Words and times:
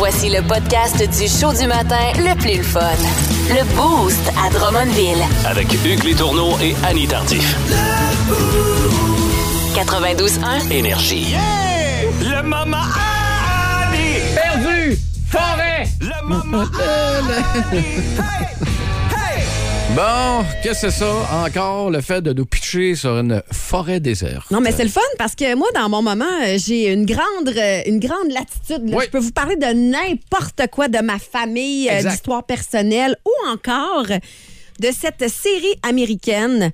Voici 0.00 0.30
le 0.30 0.40
podcast 0.40 0.96
du 0.96 1.28
show 1.28 1.52
du 1.52 1.66
matin 1.66 1.98
le 2.16 2.34
plus 2.34 2.56
le 2.56 2.62
fun. 2.62 2.80
Le 3.50 3.62
Boost 3.76 4.32
à 4.42 4.48
Drummondville. 4.48 5.22
Avec 5.44 5.66
Hugues 5.84 6.04
Létourneau 6.04 6.56
et 6.62 6.74
Annie 6.86 7.06
Tardif. 7.06 7.54
92.1. 9.74 10.72
Énergie. 10.72 11.34
Le 12.22 12.42
maman 12.42 12.78
Annie! 12.78 14.22
Perdu! 14.34 14.98
Forêt! 15.28 15.86
Le 16.00 16.26
maman 16.26 16.64
Annie! 17.70 17.84
Hey! 18.16 18.69
Bon, 19.96 20.44
qu'est-ce 20.62 20.82
que 20.82 20.90
c'est 20.90 20.98
ça? 21.00 21.12
Encore 21.44 21.90
le 21.90 22.00
fait 22.00 22.22
de 22.22 22.32
nous 22.32 22.46
pitcher 22.46 22.94
sur 22.94 23.18
une 23.18 23.42
forêt 23.52 23.98
déserte. 23.98 24.50
Non, 24.50 24.60
mais 24.60 24.70
c'est 24.72 24.84
le 24.84 24.90
fun 24.90 25.00
parce 25.18 25.34
que 25.34 25.54
moi, 25.56 25.66
dans 25.74 25.88
mon 25.88 26.00
moment, 26.00 26.24
euh, 26.44 26.56
j'ai 26.58 26.92
une 26.92 27.04
grande, 27.04 27.48
euh, 27.48 27.80
une 27.86 27.98
grande 27.98 28.30
latitude. 28.30 28.88
là. 28.88 28.96
Oui. 28.96 29.04
Je 29.06 29.10
peux 29.10 29.18
vous 29.18 29.32
parler 29.32 29.56
de 29.56 29.66
n'importe 29.66 30.62
quoi 30.70 30.86
de 30.88 30.98
ma 31.00 31.18
famille, 31.18 31.88
euh, 31.88 31.96
Exact. 31.96 32.10
d'histoire 32.10 32.44
personnelle 32.44 33.16
ou 33.26 33.50
encore 33.50 34.04
de 34.06 34.88
cette 34.98 35.28
série 35.28 35.74
américaine. 35.82 36.70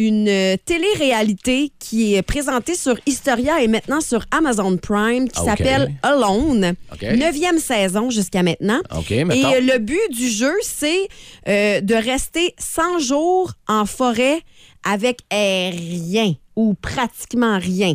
Une 0.00 0.28
euh, 0.28 0.56
télé-réalité 0.64 1.72
qui 1.78 2.14
est 2.14 2.22
présentée 2.22 2.74
sur 2.74 2.96
Historia 3.04 3.60
et 3.62 3.68
maintenant 3.68 4.00
sur 4.00 4.24
Amazon 4.30 4.78
Prime 4.78 5.28
qui 5.28 5.38
OK. 5.40 5.44
s'appelle 5.44 5.92
Alone. 6.02 6.72
Neuvième 7.02 7.58
saison 7.58 8.08
jusqu'à 8.08 8.42
maintenant. 8.42 8.80
Et 9.10 9.44
euh, 9.44 9.60
le 9.60 9.78
but 9.78 10.00
du 10.10 10.26
jeu, 10.30 10.54
c'est 10.62 11.06
euh, 11.48 11.82
de 11.82 11.94
rester 11.94 12.54
100 12.58 13.00
jours 13.00 13.52
en 13.68 13.84
forêt 13.84 14.40
avec 14.84 15.18
euh, 15.34 15.70
rien 15.70 16.34
ou 16.56 16.72
pratiquement 16.80 17.58
rien. 17.58 17.94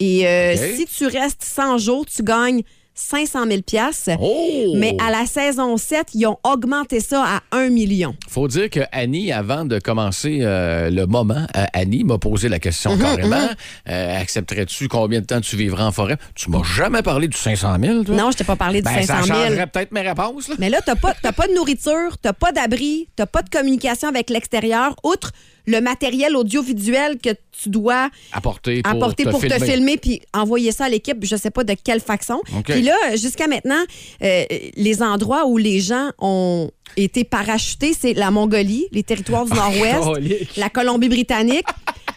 Et 0.00 0.26
euh, 0.26 0.56
si 0.56 0.86
tu 0.86 1.06
restes 1.06 1.44
100 1.44 1.76
jours, 1.78 2.06
tu 2.06 2.22
gagnes 2.22 2.62
500 3.08 3.46
000 3.48 3.62
piastres. 3.62 4.10
Oh! 4.20 4.74
Mais 4.76 4.96
à 5.00 5.10
la 5.10 5.26
saison 5.26 5.76
7, 5.76 6.08
ils 6.14 6.26
ont 6.26 6.38
augmenté 6.44 7.00
ça 7.00 7.24
à 7.24 7.40
1 7.56 7.68
million. 7.70 8.14
Faut 8.28 8.48
dire 8.48 8.70
que 8.70 8.80
Annie, 8.92 9.32
avant 9.32 9.64
de 9.64 9.78
commencer 9.78 10.38
euh, 10.42 10.90
le 10.90 11.06
moment, 11.06 11.46
euh, 11.56 11.64
Annie 11.72 12.04
m'a 12.04 12.18
posé 12.18 12.48
la 12.48 12.58
question 12.58 12.94
Mhm, 12.96 13.02
carrément. 13.02 13.48
Euh, 13.88 14.20
accepterais-tu 14.20 14.88
combien 14.88 15.20
de 15.20 15.26
temps 15.26 15.40
tu 15.40 15.56
vivras 15.56 15.84
en 15.86 15.92
forêt? 15.92 16.16
Tu 16.34 16.50
m'as 16.50 16.62
jamais 16.62 17.02
parlé 17.02 17.28
du 17.28 17.36
500 17.36 17.76
000, 17.82 18.04
toi? 18.04 18.14
Non, 18.14 18.30
je 18.30 18.36
t'ai 18.38 18.44
pas 18.44 18.56
parlé 18.56 18.80
de 18.80 18.86
Ben, 18.86 19.02
500 19.02 19.06
ça 19.06 19.22
000. 19.24 19.38
changerait 19.38 19.66
peut-être 19.66 19.92
mes 19.92 20.02
réponses, 20.02 20.48
là. 20.48 20.54
Mais 20.58 20.70
là, 20.70 20.78
t'as 20.84 20.94
pas, 20.96 21.14
pas 21.14 21.48
de 21.48 21.54
nourriture, 21.54 22.16
t'as 22.20 22.32
pas 22.32 22.52
d'abri, 22.52 23.08
t'as 23.16 23.26
pas 23.26 23.42
de 23.42 23.50
communication 23.50 24.08
avec 24.08 24.30
l'extérieur, 24.30 24.94
outre 25.04 25.32
le 25.66 25.80
matériel 25.80 26.36
audiovisuel 26.36 27.18
que 27.18 27.30
tu 27.52 27.68
dois 27.68 28.10
Apporter 28.32 28.82
pour 28.82 28.92
apporter 28.92 29.24
te 29.24 29.30
pour 29.30 29.40
filmer. 29.40 29.58
te 29.58 29.64
filmer 29.64 29.96
puis 29.96 30.20
envoyer 30.34 30.72
ça 30.72 30.86
à 30.86 30.88
l'équipe, 30.88 31.18
je 31.24 31.36
sais 31.36 31.50
pas 31.50 31.64
de 31.64 31.74
quelle 31.82 32.00
façon. 32.00 32.40
Puis 32.64 32.82
là, 32.82 32.96
jusqu'à 33.16 33.46
maintenant, 33.46 33.82
euh, 34.22 34.44
les 34.76 35.02
endroits 35.02 35.46
où 35.46 35.58
les 35.58 35.80
gens 35.80 36.10
ont 36.18 36.70
été 36.96 37.24
parachutés, 37.24 37.94
c'est 37.98 38.12
la 38.14 38.30
Mongolie, 38.30 38.86
les 38.92 39.02
territoires 39.02 39.44
du 39.44 39.52
Nord-Ouest, 39.52 40.02
Colique. 40.02 40.56
la 40.56 40.68
Colombie-Britannique. 40.68 41.66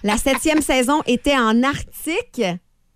la 0.03 0.17
septième 0.17 0.61
saison 0.61 1.01
était 1.07 1.35
en 1.38 1.63
Arctique. 1.63 2.41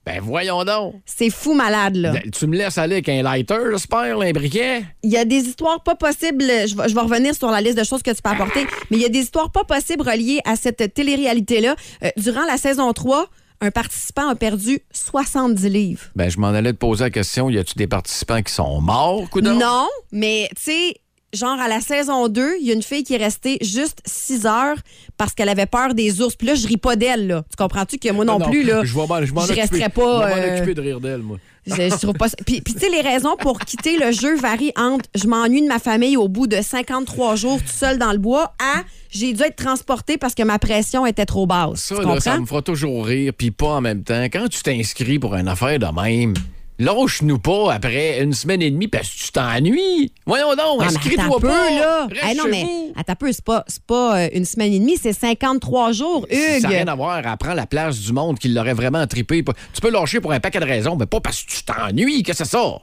Ben 0.10 0.22
voyons 0.22 0.64
donc. 0.64 0.96
C'est 1.06 1.30
fou 1.30 1.54
malade, 1.54 1.96
là. 1.96 2.14
Tu 2.34 2.48
me 2.48 2.58
laisses 2.58 2.80
aller 2.80 2.96
avec 2.96 3.10
un 3.10 3.22
lighter, 3.22 3.60
j'espère, 3.72 4.20
un 4.20 4.32
briquet? 4.32 4.84
Il 5.04 5.12
y 5.12 5.18
a 5.18 5.26
des 5.26 5.38
histoires 5.48 5.84
pas 5.84 5.96
possibles. 5.96 6.44
Je 6.44 6.76
vais, 6.76 6.90
je 6.90 6.96
vais 6.96 7.02
revenir 7.02 7.36
sur 7.36 7.52
la 7.52 7.62
liste 7.62 7.78
de 7.78 7.84
choses 7.84 8.02
que 8.02 8.10
tu 8.10 8.22
peux 8.22 8.30
apporter, 8.32 8.66
mais 8.90 8.98
il 8.98 9.02
y 9.02 9.06
a 9.06 9.10
des 9.10 9.20
histoires 9.20 9.52
pas 9.52 9.64
possibles 9.64 10.02
reliées 10.02 10.40
à 10.46 10.56
cette 10.56 10.96
télé-réalité-là. 10.96 11.76
Euh, 12.04 12.10
durant 12.18 12.44
la 12.46 12.58
saison 12.58 12.92
3, 12.92 13.28
un 13.62 13.70
participant 13.70 14.30
a 14.30 14.36
perdu 14.36 14.80
70 14.94 15.70
livres. 15.70 16.02
Ben, 16.16 16.30
je 16.30 16.40
m'en 16.40 16.48
allais 16.48 16.74
te 16.74 16.78
poser 16.78 17.04
la 17.04 17.10
question, 17.12 17.50
y 17.50 17.60
a-tu 17.60 17.76
des 17.76 17.88
participants 17.88 18.42
qui 18.42 18.54
sont 18.54 18.82
morts, 18.82 19.30
coudonc? 19.30 19.60
Non, 19.60 19.88
mais 20.12 20.50
tu 20.56 20.72
sais, 20.72 20.96
genre 21.34 21.60
à 21.60 21.68
la 21.68 21.80
saison 21.82 22.28
2, 22.28 22.56
il 22.62 22.68
y 22.68 22.72
a 22.72 22.74
une 22.74 22.82
fille 22.84 23.04
qui 23.04 23.14
est 23.14 23.18
restée 23.18 23.58
juste 23.62 24.00
6 24.06 24.46
heures 24.46 24.78
parce 25.18 25.34
qu'elle 25.34 25.50
avait 25.50 25.66
peur 25.66 25.94
des 25.94 26.22
ours. 26.22 26.36
Puis 26.36 26.48
là, 26.48 26.56
je 26.56 26.68
ris 26.68 26.78
pas 26.78 26.96
d'elle, 26.96 27.28
là. 27.28 27.44
Tu 27.50 27.56
comprends-tu 27.58 27.98
que 27.98 28.12
moi 28.12 28.26
non, 28.26 28.40
plus, 28.40 28.64
là, 28.64 28.82
Je 28.84 28.90
je 28.92 28.98
m'en 28.98 29.08
je 29.08 29.34
occuper- 29.52 29.54
resterai 29.62 29.90
pas, 29.90 30.30
Je 30.30 30.36
m'en 30.36 30.42
euh, 30.42 30.56
occuper 30.56 30.74
de 30.74 30.82
rire 30.82 31.00
d'elle, 31.00 31.22
moi. 31.22 31.38
je, 31.68 31.74
je 31.76 31.98
trouve 32.02 32.14
pas 32.16 32.30
ça- 32.30 32.38
Puis, 32.46 32.62
puis 32.62 32.74
tu 32.74 32.80
sais, 32.80 32.90
les 32.90 33.02
raisons 33.02 33.36
pour 33.38 33.60
quitter 33.60 33.98
le 33.98 34.12
jeu 34.12 34.36
varient 34.38 34.74
entre 34.76 35.06
je 35.14 35.28
m'ennuie 35.28 35.62
de 35.62 35.68
ma 35.68 35.80
famille 35.80 36.18
au 36.18 36.28
bout 36.28 36.48
de 36.48 36.62
53 36.62 37.36
jours 37.36 37.60
tout 37.60 37.68
seul 37.72 37.98
dans 38.00 38.12
le 38.12 38.18
bois 38.18 38.54
à 38.60 38.82
j'ai 39.12 39.34
dû 39.34 39.42
être 39.44 39.56
transporté 39.56 40.18
parce 40.18 40.34
que 40.36 40.44
ma 40.44 40.58
pression 40.60 41.06
était 41.06 41.26
trop 41.26 41.46
basse. 41.48 41.80
Ça, 41.82 41.96
tu 41.98 42.06
là, 42.06 42.20
ça 42.20 42.40
me 42.40 42.46
fera 42.46 42.62
toujours 42.62 43.06
rire, 43.06 43.34
puis 43.38 43.52
pas 43.52 43.68
en 43.76 43.82
même 43.82 44.04
temps. 44.04 44.24
Quand 44.26 44.48
tu 44.48 44.62
t'inscris 44.62 45.20
pour 45.20 45.36
une 45.36 45.48
affaire 45.48 45.78
de 45.80 46.02
même, 46.02 46.34
lâche-nous 46.80 47.40
pas 47.40 47.74
après 47.74 48.22
une 48.22 48.34
semaine 48.34 48.62
et 48.62 48.72
demie 48.72 48.88
parce 48.88 49.10
que 49.10 49.18
tu 49.26 49.32
t'ennuies. 49.32 50.12
Voyons 50.26 50.56
donc, 50.56 50.82
inscris-toi 50.84 51.40
peu, 51.40 51.48
pas. 51.48 51.70
là. 51.70 52.08
Hey, 52.24 52.36
non, 52.36 52.46
mais 52.50 52.66
attends 52.96 53.16
peu, 53.16 53.32
c'est 53.32 53.44
pas, 53.44 53.66
pas 53.86 54.20
euh, 54.20 54.30
une 54.34 54.46
semaine 54.46 54.74
et 54.74 54.80
demie, 54.80 54.98
c'est 54.98 55.14
53 55.14 55.92
jours, 55.92 56.26
Hugues. 56.32 56.62
Ça 56.62 56.70
n'a 56.70 56.70
rien 56.70 56.88
à 56.88 56.96
voir. 56.96 57.22
Prend 57.38 57.54
la 57.54 57.68
place 57.68 58.00
du 58.00 58.14
monde 58.14 58.40
qui 58.40 58.48
l'aurait 58.48 58.74
vraiment 58.74 59.06
trippé. 59.06 59.44
Tu 59.74 59.82
peux 59.82 59.92
lâcher 59.92 60.20
pour 60.22 60.32
un 60.32 60.40
paquet 60.40 60.60
de 60.60 60.66
raisons, 60.66 60.96
mais 60.96 61.06
pas 61.06 61.20
parce 61.20 61.44
que 61.44 61.52
tu 61.52 61.64
t'ennuies. 61.64 62.24
Que 62.24 62.34
c'est 62.34 62.46
ça? 62.46 62.80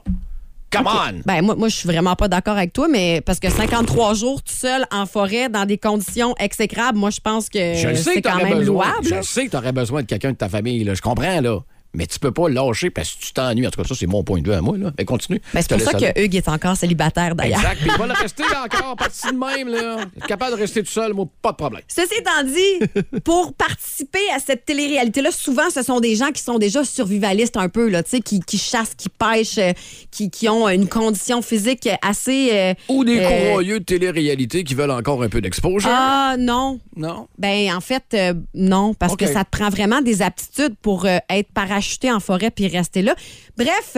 Come 0.69 0.87
on! 0.87 1.21
Ben 1.25 1.41
moi, 1.41 1.55
moi 1.55 1.69
je 1.69 1.75
suis 1.75 1.87
vraiment 1.87 2.15
pas 2.15 2.27
d'accord 2.27 2.57
avec 2.57 2.73
toi, 2.73 2.87
mais 2.89 3.21
parce 3.21 3.39
que 3.39 3.49
53 3.49 4.13
jours 4.15 4.43
tout 4.43 4.53
seul 4.53 4.85
en 4.91 5.05
forêt 5.05 5.47
dans 5.47 5.65
des 5.65 5.77
conditions 5.77 6.35
exécrables, 6.39 6.97
moi 6.97 7.09
je 7.09 7.21
pense 7.21 7.47
que 7.49 7.73
c'est 7.95 8.21
quand 8.21 8.35
même 8.35 8.57
besoin. 8.57 8.85
louable. 8.85 9.07
Je 9.07 9.21
sais 9.21 9.45
que 9.45 9.51
t'aurais 9.51 9.71
besoin 9.71 10.01
de 10.01 10.07
quelqu'un 10.07 10.31
de 10.31 10.37
ta 10.37 10.49
famille, 10.49 10.83
là. 10.83 10.93
Je 10.93 11.01
comprends, 11.01 11.39
là. 11.39 11.59
Mais 11.97 12.05
tu 12.05 12.19
peux 12.19 12.31
pas 12.31 12.47
lâcher 12.47 12.91
parce 12.91 13.11
que 13.15 13.25
tu 13.25 13.33
t'ennuies. 13.33 13.65
En 13.65 13.71
tout 13.71 13.81
cas, 13.81 13.87
ça, 13.87 13.95
c'est 13.95 14.05
mon 14.05 14.23
point 14.23 14.39
de 14.39 14.47
vue 14.47 14.53
à 14.53 14.61
moi, 14.61 14.77
là. 14.77 14.91
Mais 14.99 15.03
continue. 15.03 15.41
Ben, 15.51 15.61
c'est 15.61 15.75
pour 15.75 15.81
ça 15.81 15.97
aller. 15.97 16.13
que 16.13 16.21
Hugues 16.21 16.35
est 16.35 16.47
encore 16.47 16.77
célibataire 16.77 17.33
d'ailleurs. 17.33 17.59
Exact. 17.59 17.77
Puis 17.81 17.89
il 17.91 17.97
va 17.97 18.05
le 18.05 18.13
rester 18.13 18.43
encore, 18.43 18.95
parti 18.95 19.27
de 19.27 19.31
même, 19.31 19.67
là. 19.67 19.97
Capable 20.27 20.55
de 20.55 20.61
rester 20.61 20.83
tout 20.83 20.91
seul, 20.91 21.13
moi, 21.13 21.25
pas 21.41 21.53
de 21.53 21.57
problème. 21.57 21.81
Ceci 21.87 22.13
étant 22.19 22.43
dit, 22.43 23.01
pour 23.21 23.53
participer 23.53 24.19
à 24.35 24.37
cette 24.37 24.63
télé-réalité-là, 24.65 25.31
souvent, 25.31 25.71
ce 25.73 25.81
sont 25.81 25.99
des 25.99 26.15
gens 26.15 26.29
qui 26.29 26.43
sont 26.43 26.59
déjà 26.59 26.83
survivalistes 26.83 27.57
un 27.57 27.67
peu, 27.67 27.89
là, 27.89 28.03
qui, 28.03 28.41
qui 28.41 28.57
chassent, 28.59 28.93
qui 28.95 29.09
pêchent, 29.09 29.57
euh, 29.57 29.73
qui, 30.11 30.29
qui 30.29 30.47
ont 30.47 30.69
une 30.69 30.87
condition 30.87 31.41
physique 31.41 31.89
assez... 32.03 32.51
euh, 32.53 32.73
Ou 32.89 33.03
des 33.05 33.19
euh, 33.19 33.27
courroyeux 33.27 33.79
de 33.79 33.85
télé-réalité 33.85 34.63
qui 34.63 34.75
veulent 34.75 34.91
encore 34.91 35.23
un 35.23 35.29
peu 35.29 35.41
d'exposure. 35.41 35.89
Ah 35.91 36.35
non. 36.37 36.79
Non? 36.95 37.27
Ben 37.39 37.75
en 37.75 37.81
fait, 37.81 38.03
euh, 38.13 38.33
non, 38.53 38.93
parce 38.93 39.15
que 39.15 39.25
ça 39.25 39.43
te 39.43 39.49
prend 39.49 39.69
vraiment 39.69 40.01
des 40.01 40.21
aptitudes 40.21 40.75
pour 40.81 41.07
être 41.07 41.51
parachuté 41.87 42.11
en 42.11 42.19
forêt 42.19 42.51
puis 42.51 42.67
rester 42.67 43.01
là. 43.01 43.15
Bref, 43.57 43.97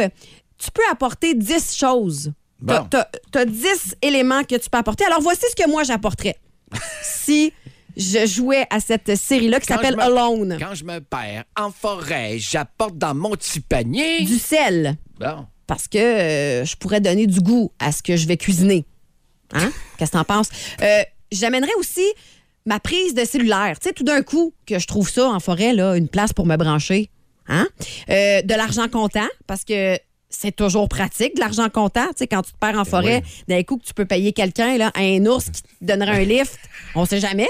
tu 0.58 0.72
peux 0.72 0.82
apporter 0.92 1.34
10 1.34 1.76
choses. 1.76 2.34
T'as- 2.66 2.82
Bon. 2.82 2.88
T'as 2.90 3.08
t'as 3.32 3.46
10 3.46 3.96
éléments 4.02 4.44
que 4.44 4.56
tu 4.56 4.70
peux 4.70 4.78
apporter. 4.78 5.06
Alors 5.06 5.22
voici 5.22 5.46
ce 5.50 5.56
que 5.64 5.70
moi 5.70 5.84
j'apporterais 5.84 6.36
si 7.04 7.54
je 7.96 8.26
jouais 8.26 8.66
à 8.70 8.80
cette 8.80 9.16
série-là 9.16 9.60
qui 9.60 9.68
s'appelle 9.68 10.00
Alone. 10.00 10.58
Quand 10.60 10.76
je 10.76 10.84
me 10.84 11.00
perds 11.00 11.46
en 11.58 11.72
forêt, 11.72 12.38
j'apporte 12.38 12.98
dans 12.98 13.16
mon 13.16 13.32
petit 13.32 13.60
panier. 13.62 14.22
Du 14.26 14.38
sel. 14.38 14.98
Bon. 15.20 15.46
parce 15.68 15.88
que 15.88 15.98
euh, 15.98 16.66
je 16.66 16.76
pourrais 16.78 17.02
donner 17.02 17.28
du 17.28 17.42
goût 17.42 17.72
à 17.80 17.92
ce 17.92 18.02
que 18.02 18.16
je 18.16 18.26
vais 18.28 18.38
cuisiner. 18.38 18.86
Hein? 19.54 19.72
Qu'est-ce 19.98 20.12
que 20.12 20.18
t'en 20.18 20.24
penses? 20.24 20.50
Euh, 20.82 21.02
J'amènerais 21.32 21.74
aussi 21.78 22.06
ma 22.66 22.80
prise 22.80 23.14
de 23.14 23.24
cellulaire. 23.26 23.78
Tu 23.80 23.88
sais, 23.90 23.94
tout 23.94 24.04
d'un 24.04 24.22
coup, 24.24 24.54
que 24.66 24.80
je 24.80 24.88
trouve 24.88 25.10
ça 25.10 25.28
en 25.30 25.40
forêt, 25.40 25.74
là, 25.74 25.96
une 25.96 26.08
place 26.08 26.34
pour 26.34 26.46
me 26.48 26.56
brancher. 26.58 27.10
Hein? 27.50 27.68
Euh, 28.10 28.42
de 28.42 28.54
l'argent 28.54 28.88
comptant, 28.88 29.28
parce 29.48 29.66
que 29.66 29.98
c'est 30.30 30.56
toujours 30.56 30.88
pratique, 30.88 31.36
de 31.36 31.40
l'argent 31.40 31.70
comptant. 31.70 32.08
Tu 32.10 32.18
sais, 32.18 32.28
quand 32.28 32.44
tu 32.44 32.52
te 32.52 32.58
perds 32.58 32.80
en 32.80 32.86
forêt, 32.86 33.24
d'un 33.48 33.64
coup, 33.64 33.78
que 33.78 33.86
tu 33.86 33.94
peux 33.94 34.06
payer 34.06 34.32
quelqu'un, 34.32 34.78
là, 34.78 34.92
un 34.96 35.26
ours 35.26 35.50
qui 35.50 35.64
te 35.64 35.68
donnerait 35.82 36.22
un 36.22 36.24
lift, 36.24 36.60
on 36.96 37.06
sait 37.06 37.20
jamais. 37.20 37.50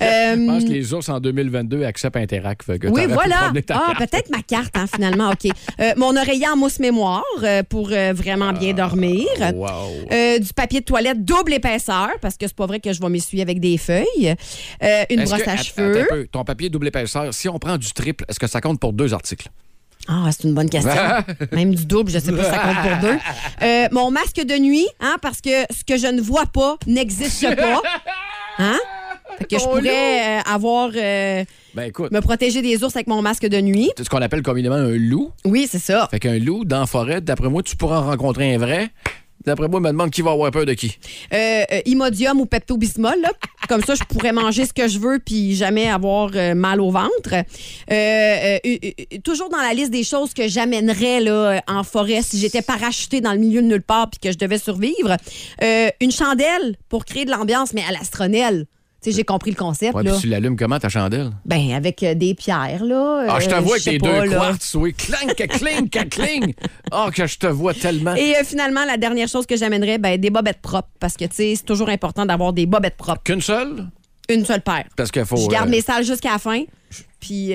Euh, 0.00 0.36
Je 0.36 0.46
pense 0.46 0.64
que 0.64 0.68
les 0.70 0.94
ours 0.94 1.08
en 1.08 1.20
2022 1.20 1.84
acceptent 1.84 2.16
Interac. 2.16 2.62
fait 2.62 2.78
que 2.78 2.88
oui, 2.88 3.06
voilà. 3.08 3.52
Ah, 3.70 3.92
peut-être 3.98 4.30
ma 4.30 4.42
carte, 4.42 4.76
hein, 4.76 4.86
finalement. 4.92 5.30
OK. 5.30 5.50
Euh, 5.80 5.92
mon 5.96 6.16
oreiller 6.16 6.48
en 6.48 6.56
mousse 6.56 6.78
mémoire 6.78 7.22
euh, 7.42 7.62
pour 7.62 7.90
euh, 7.92 8.12
vraiment 8.14 8.52
bien 8.52 8.72
dormir. 8.72 9.26
Wow. 9.54 9.68
Du 10.40 10.52
papier 10.54 10.80
de 10.80 10.84
toilette 10.84 11.24
double 11.24 11.54
épaisseur, 11.54 12.08
parce 12.20 12.36
que 12.36 12.46
c'est 12.46 12.56
pas 12.56 12.66
vrai 12.66 12.80
que 12.80 12.92
je 12.92 13.00
vais 13.00 13.08
m'essuyer 13.08 13.42
avec 13.42 13.60
des 13.60 13.78
feuilles. 13.78 14.34
Une 15.10 15.24
brosse 15.24 15.42
que- 15.42 15.50
à 15.50 15.56
cheveux. 15.56 16.06
peu. 16.08 16.26
Ton 16.30 16.44
papier 16.44 16.68
double 16.70 16.88
épaisseur, 16.88 17.32
si 17.34 17.48
on 17.48 17.58
prend 17.58 17.76
du 17.76 17.92
triple, 17.92 18.24
est-ce 18.28 18.38
que 18.40 18.46
ça 18.46 18.60
compte 18.60 18.80
pour 18.80 18.92
deux 18.92 19.12
articles? 19.14 19.48
Ah, 20.08 20.28
c'est 20.32 20.44
une 20.48 20.54
bonne 20.54 20.68
question. 20.68 20.90
Même 21.52 21.74
du 21.74 21.86
double, 21.86 22.10
je 22.10 22.18
sais 22.18 22.32
pas 22.32 22.42
si 22.44 22.50
ça 22.50 22.58
compte 22.58 22.90
pour 22.90 23.08
deux. 23.10 23.18
Euh, 23.62 23.86
mon 23.92 24.10
masque 24.10 24.44
de 24.44 24.58
nuit, 24.58 24.88
hein, 24.98 25.16
parce 25.22 25.40
que 25.40 25.50
ce 25.70 25.84
que 25.86 25.96
je 25.96 26.08
ne 26.08 26.20
vois 26.20 26.46
pas 26.46 26.76
n'existe 26.88 27.54
pas. 27.54 27.80
Hein? 28.58 28.78
Fait 29.38 29.44
que 29.46 29.58
je 29.58 29.64
pourrais 29.64 30.38
euh, 30.38 30.40
avoir 30.44 30.90
euh, 30.94 31.44
Ben 31.74 31.84
écoute, 31.84 32.12
me 32.12 32.20
protéger 32.20 32.62
des 32.62 32.82
ours 32.84 32.94
avec 32.96 33.06
mon 33.06 33.22
masque 33.22 33.46
de 33.46 33.60
nuit. 33.60 33.90
c'est 33.96 34.04
ce 34.04 34.10
qu'on 34.10 34.22
appelle 34.22 34.42
communément 34.42 34.74
un 34.76 34.96
loup. 34.96 35.30
Oui, 35.44 35.68
c'est 35.70 35.78
ça. 35.78 36.08
Fait 36.10 36.20
qu'un 36.20 36.38
loup 36.38 36.64
dans 36.64 36.80
la 36.80 36.86
forêt, 36.86 37.20
d'après 37.20 37.48
moi, 37.48 37.62
tu 37.62 37.76
pourras 37.76 37.98
en 38.00 38.06
rencontrer 38.06 38.54
un 38.54 38.58
vrai. 38.58 38.88
D'après 39.44 39.66
moi, 39.66 39.80
il 39.80 39.82
me 39.82 39.88
demande 39.88 40.10
qui 40.12 40.22
va 40.22 40.30
avoir 40.30 40.52
peur 40.52 40.64
de 40.66 40.72
qui. 40.74 40.96
Euh, 41.32 41.64
euh, 41.72 41.80
Imodium 41.86 42.40
ou 42.40 42.46
Pepto-Bismol, 42.46 43.20
là. 43.20 43.30
Comme 43.68 43.82
ça, 43.82 43.96
je 43.96 44.04
pourrais 44.04 44.30
manger 44.32 44.66
ce 44.66 44.72
que 44.72 44.86
je 44.86 45.00
veux 45.00 45.18
puis 45.18 45.56
jamais 45.56 45.88
avoir 45.88 46.30
euh, 46.36 46.54
mal 46.54 46.80
au 46.80 46.92
ventre. 46.92 47.34
Euh, 47.34 47.42
euh, 47.90 48.58
euh, 48.64 48.76
euh, 48.84 49.18
toujours 49.24 49.48
dans 49.48 49.58
la 49.58 49.74
liste 49.74 49.90
des 49.90 50.04
choses 50.04 50.32
que 50.32 50.46
j'amènerais 50.46 51.20
là, 51.20 51.60
en 51.66 51.82
forêt 51.82 52.22
si 52.22 52.38
j'étais 52.38 52.62
parachutée 52.62 53.20
dans 53.20 53.32
le 53.32 53.38
milieu 53.38 53.62
de 53.62 53.66
nulle 53.66 53.82
part 53.82 54.08
puis 54.10 54.20
que 54.20 54.30
je 54.30 54.38
devais 54.38 54.58
survivre. 54.58 55.16
Euh, 55.64 55.88
une 56.00 56.12
chandelle 56.12 56.76
pour 56.88 57.04
créer 57.04 57.24
de 57.24 57.32
l'ambiance, 57.32 57.72
mais 57.74 57.82
à 57.88 57.90
l'astronelle. 57.90 58.66
Tu 59.02 59.10
sais, 59.10 59.16
j'ai 59.16 59.24
compris 59.24 59.50
le 59.50 59.56
concept. 59.56 59.94
Ouais, 59.94 60.04
là. 60.04 60.12
puis 60.12 60.20
tu 60.20 60.26
l'allumes 60.28 60.56
comment 60.56 60.78
ta 60.78 60.88
chandelle? 60.88 61.30
Ben, 61.44 61.72
avec 61.72 62.04
euh, 62.04 62.14
des 62.14 62.34
pierres, 62.34 62.84
là. 62.84 63.26
Ah, 63.28 63.40
je 63.40 63.48
te 63.48 63.54
euh, 63.54 63.60
vois 63.60 63.72
avec 63.72 63.82
tes 63.84 63.98
pas, 63.98 64.20
deux 64.20 64.30
là. 64.30 64.36
quartz, 64.36 64.74
oui. 64.76 64.94
Clang, 64.94 65.34
cling, 65.34 65.88
cling. 66.08 66.54
Ah, 66.92 67.08
que 67.12 67.26
je 67.26 67.36
te 67.36 67.48
vois 67.48 67.74
tellement. 67.74 68.14
Et 68.14 68.36
euh, 68.36 68.44
finalement, 68.44 68.84
la 68.84 68.96
dernière 68.96 69.26
chose 69.26 69.44
que 69.44 69.56
j'amènerais, 69.56 69.98
ben, 69.98 70.20
des 70.20 70.30
bobettes 70.30 70.60
propres. 70.62 70.88
Parce 71.00 71.16
que, 71.16 71.24
tu 71.24 71.34
sais, 71.34 71.54
c'est 71.56 71.64
toujours 71.64 71.88
important 71.88 72.24
d'avoir 72.26 72.52
des 72.52 72.66
bobettes 72.66 72.96
propres. 72.96 73.22
Qu'une 73.24 73.40
seule? 73.40 73.88
Une 74.28 74.44
seule 74.44 74.60
paire. 74.60 74.84
Parce 74.96 75.10
qu'il 75.10 75.24
faut. 75.24 75.36
Je 75.36 75.48
garde 75.48 75.68
mes 75.68 75.80
salles 75.80 76.04
jusqu'à 76.04 76.32
la 76.32 76.38
fin. 76.38 76.62
Puis 77.18 77.52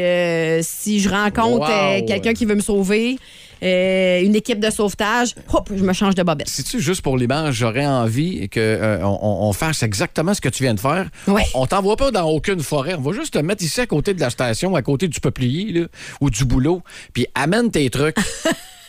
si 0.61 0.99
je 0.99 1.09
rencontre 1.09 1.69
Wow. 1.69 2.05
quelqu'un 2.05 2.33
qui 2.33 2.43
veut 2.45 2.55
me 2.55 2.61
sauver, 2.61 3.17
euh, 3.63 4.21
une 4.21 4.35
équipe 4.35 4.59
de 4.59 4.69
sauvetage, 4.69 5.35
hop, 5.53 5.69
je 5.75 5.83
me 5.83 5.93
change 5.93 6.15
de 6.15 6.23
bobette. 6.23 6.47
Si-tu, 6.49 6.79
juste 6.79 7.01
pour 7.01 7.17
l'image, 7.17 7.55
j'aurais 7.55 7.85
envie 7.85 8.49
qu'on 8.49 8.59
on, 9.03 9.47
on 9.49 9.53
fasse 9.53 9.83
exactement 9.83 10.33
ce 10.33 10.41
que 10.41 10.49
tu 10.49 10.63
viens 10.63 10.73
de 10.73 10.79
faire. 10.79 11.07
Ouais. 11.27 11.43
On, 11.53 11.61
on 11.63 11.67
t'envoie 11.67 11.95
pas 11.97 12.11
dans 12.11 12.29
aucune 12.29 12.61
forêt. 12.61 12.95
On 12.97 13.01
va 13.01 13.11
juste 13.13 13.33
te 13.33 13.39
mettre 13.39 13.63
ici 13.63 13.81
à 13.81 13.85
côté 13.87 14.13
de 14.13 14.19
la 14.19 14.29
station, 14.29 14.75
à 14.75 14.81
côté 14.81 15.07
du 15.07 15.19
peuplier 15.19 15.71
là, 15.73 15.85
ou 16.21 16.29
du 16.29 16.45
boulot. 16.45 16.81
Puis 17.13 17.27
amène 17.35 17.71
tes 17.71 17.89
trucs. 17.89 18.17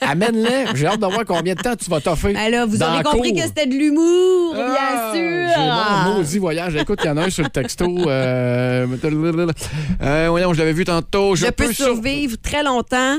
Amène-les. 0.01 0.67
J'ai 0.77 0.87
hâte 0.87 1.01
de 1.01 1.07
voir 1.07 1.25
combien 1.27 1.55
de 1.57 1.61
temps 1.61 1.75
tu 1.75 1.91
vas 1.91 2.01
t'offer. 2.01 2.33
Alors, 2.37 2.69
vous 2.69 2.77
dans 2.77 2.87
avez 2.87 2.99
la 2.99 3.03
compris 3.03 3.35
que 3.35 3.43
c'était 3.43 3.67
de 3.67 3.75
l'humour, 3.75 4.55
Ah, 4.57 5.11
bien 5.13 5.49
J'ai 5.49 5.53
sûr. 5.55 5.63
mon 6.05 6.15
maudit 6.19 6.39
voyage. 6.39 6.77
Écoute, 6.77 7.01
il 7.03 7.09
y 7.09 7.11
en 7.11 7.17
a 7.17 7.25
un 7.25 7.31
sur 7.31 7.43
le 7.43 7.51
texto. 7.51 7.85
Euh, 8.09 8.87
euh, 10.03 10.27
voyons, 10.31 10.53
je 10.53 10.59
l'avais 10.59 10.73
vu 10.73 10.85
tantôt. 10.85 11.35
Je, 11.35 11.47
Je 11.47 11.51
peux 11.51 11.73
sur- 11.73 11.87
survivre 11.87 12.37
très 12.41 12.63
longtemps. 12.63 13.17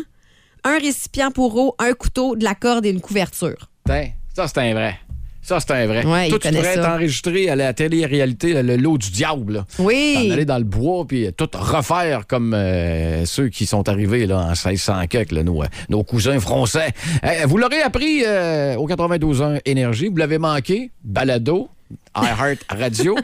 Un 0.63 0.77
récipient 0.79 1.31
pour 1.31 1.55
eau, 1.55 1.75
un 1.79 1.93
couteau, 1.93 2.35
de 2.35 2.43
la 2.43 2.55
corde 2.55 2.85
et 2.85 2.89
une 2.89 3.01
couverture. 3.01 3.69
Tiens, 3.85 4.09
ça, 4.35 4.47
c'est 4.47 4.59
un 4.59 4.73
vrai. 4.73 4.95
Ça, 5.41 5.59
c'est 5.59 5.71
un 5.71 5.87
vrai. 5.87 6.05
Ouais, 6.05 6.29
Toi, 6.29 6.37
tu 6.37 6.53
ça. 6.53 6.73
être 6.73 6.85
enregistré 6.87 7.49
à 7.49 7.55
la 7.55 7.73
télé-réalité, 7.73 8.61
le 8.61 8.75
lot 8.75 8.97
du 8.97 9.09
diable. 9.09 9.53
là. 9.53 9.65
Oui. 9.79 10.13
T'en 10.27 10.33
aller 10.33 10.45
dans 10.45 10.57
le 10.59 10.63
bois 10.63 11.05
puis 11.07 11.27
tout 11.35 11.49
refaire 11.53 12.27
comme 12.27 12.53
euh, 12.53 13.25
ceux 13.25 13.47
qui 13.49 13.65
sont 13.65 13.87
arrivés 13.89 14.27
là, 14.27 14.39
en 14.39 14.49
1600 14.49 15.07
quelques, 15.09 15.31
là, 15.31 15.41
nos, 15.43 15.63
euh, 15.63 15.67
nos 15.89 16.03
cousins 16.03 16.39
français. 16.39 16.89
Euh, 17.23 17.45
vous 17.47 17.57
l'aurez 17.57 17.81
appris 17.81 18.23
euh, 18.27 18.75
au 18.75 18.87
92.1 18.87 19.61
Énergie. 19.65 20.09
Vous 20.09 20.17
l'avez 20.17 20.37
manqué? 20.37 20.91
Balado, 21.03 21.69
iHeart 22.15 22.59
Radio. 22.69 23.15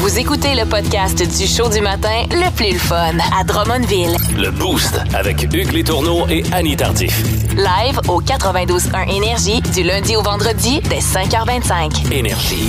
Vous 0.00 0.18
écoutez 0.18 0.54
le 0.54 0.64
podcast 0.64 1.18
du 1.18 1.46
show 1.46 1.68
du 1.68 1.80
matin 1.80 2.24
le 2.30 2.54
plus 2.54 2.72
le 2.72 2.78
fun 2.78 3.18
à 3.38 3.44
Drummondville. 3.44 4.16
Le 4.36 4.50
Boost 4.50 5.00
avec 5.14 5.42
Hugues 5.42 5.72
Létourneau 5.72 6.26
et 6.28 6.44
Annie 6.52 6.76
Tardif. 6.76 7.22
Live 7.56 8.00
au 8.08 8.22
92.1 8.22 9.14
Énergie 9.14 9.60
du 9.74 9.82
lundi 9.82 10.16
au 10.16 10.22
vendredi 10.22 10.80
dès 10.88 11.00
5h25. 11.00 12.12
Énergie. 12.12 12.68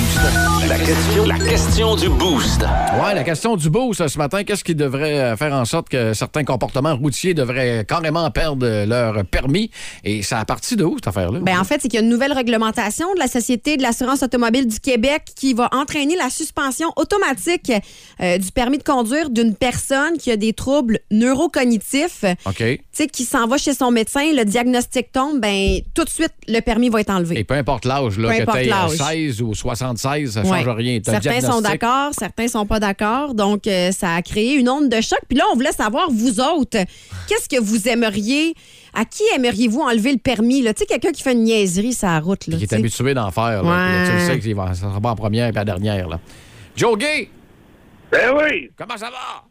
La 0.68 0.78
question, 0.78 1.25
la 1.25 1.38
question 1.38 1.96
du 1.96 2.10
Boost. 2.10 2.62
Ouais, 3.01 3.16
la 3.16 3.24
question 3.24 3.56
du 3.56 3.69
beau, 3.69 3.94
ça, 3.94 4.07
ce 4.07 4.18
matin, 4.18 4.44
qu'est-ce 4.44 4.63
qui 4.63 4.75
devrait 4.75 5.19
euh, 5.19 5.38
faire 5.38 5.54
en 5.54 5.66
sorte 5.66 5.90
que 5.90 6.13
certains 6.13 6.44
comportements 6.44 6.96
routiers 6.96 7.34
devraient 7.34 7.86
carrément 7.88 8.30
perdre 8.31 8.86
leur 8.86 9.25
permis? 9.25 9.72
Et 10.04 10.24
ça 10.24 10.40
a 10.40 10.46
parti 10.46 10.75
de 10.75 10.84
où, 10.84 10.96
cette 10.98 11.07
affaire-là? 11.07 11.40
Ben, 11.42 11.60
en 11.60 11.63
fait, 11.63 11.81
c'est 11.81 11.88
qu'il 11.88 12.00
y 12.00 12.04
a 12.04 12.06
une 12.06 12.12
nouvelle 12.12 12.34
réglementation 12.34 13.13
de 13.13 13.19
la 13.19 13.28
Société 13.28 13.78
de 13.78 13.81
l'assurance 13.81 14.24
automobile 14.24 14.68
du 14.68 14.80
Québec 14.80 14.88
qui 15.36 15.53
va 15.53 15.69
entraîner 15.71 16.15
la 16.15 16.30
suspension 16.30 16.91
automatique 16.95 17.71
euh, 18.21 18.38
du 18.38 18.51
permis 18.51 18.77
de 18.77 18.83
conduire 18.83 19.30
d'une 19.30 19.56
personne 19.56 20.18
qui 20.18 20.31
a 20.31 20.38
des 20.38 20.53
troubles 20.53 21.00
neurocognitifs. 21.12 22.24
OK. 22.45 22.56
Tu 22.57 22.80
sais, 22.91 23.07
qui 23.07 23.25
s'en 23.25 23.47
va 23.47 23.57
chez 23.57 23.74
son 23.74 23.91
médecin, 23.91 24.31
le 24.33 24.44
diagnostic 24.45 25.12
tombe, 25.12 25.39
ben 25.39 25.80
tout 25.94 26.03
de 26.03 26.09
suite, 26.09 26.33
le 26.47 26.59
permis 26.62 26.89
va 26.89 27.01
être 27.01 27.09
enlevé. 27.12 27.39
Et 27.39 27.44
peu 27.44 27.53
importe 27.56 27.86
l'âge, 27.86 28.18
là, 28.18 28.30
Peu 28.30 28.45
que 28.45 28.63
tu 28.63 28.69
l'âge. 28.69 28.97
16 28.97 29.41
ou 29.41 29.53
76, 29.53 30.31
ça 30.33 30.41
Ouais. 30.41 30.63
change 30.63 30.75
rien. 30.75 31.00
Certains 31.03 31.41
sont 31.41 31.62
d'accord, 31.62 32.12
certains 32.18 32.47
sont 32.47 32.65
pas 32.65 32.80
d'accord. 32.80 33.33
Donc, 33.33 33.68
euh, 33.68 33.91
ça 33.91 34.15
a 34.15 34.21
créé 34.21 34.53
une 34.56 34.69
onde 34.69 34.89
de 34.89 35.01
choc. 35.01 35.19
Puis 35.27 35.38
là, 35.38 35.45
on 35.51 35.56
voulait 35.56 35.71
savoir, 35.71 36.09
vous 36.12 36.39
autres, 36.39 36.77
qu'est-ce 37.27 37.47
que 37.50 37.62
vous 37.62 37.88
aimeriez, 37.88 38.53
à 38.94 39.06
qui 39.06 39.24
aimeriez-vous 39.36 39.81
enlever 39.81 40.12
le 40.13 40.18
permis? 40.18 40.62
là? 40.62 40.74
Tu 40.74 40.80
sais, 40.80 40.86
quelqu'un 40.86 41.12
qui 41.12 41.21
fait 41.24 41.33
une 41.33 41.44
niaiserie 41.44 41.94
sur 41.94 42.07
la 42.07 42.19
route. 42.19 42.47
Là, 42.47 42.57
qui 42.57 42.63
est 42.63 42.74
habitué 42.74 43.13
d'en 43.13 43.31
faire. 43.31 43.63
là. 43.63 43.69
Ouais. 43.69 43.86
Puis 43.88 43.95
là, 43.97 44.06
Tu 44.06 44.12
le 44.13 44.19
sais 44.19 44.39
que 44.39 44.45
ça 44.57 44.62
va- 44.65 44.74
ça 44.74 44.81
sera 44.89 45.01
pas 45.01 45.09
en 45.12 45.15
première 45.15 45.47
et 45.47 45.51
la 45.51 45.65
dernière. 45.65 46.07
Là. 46.09 46.19
Joe 46.75 46.97
Gay, 46.97 47.30
Ben 48.12 48.33
oui! 48.36 48.71
comment 48.77 48.97
ça 48.97 49.09
va? 49.09 49.44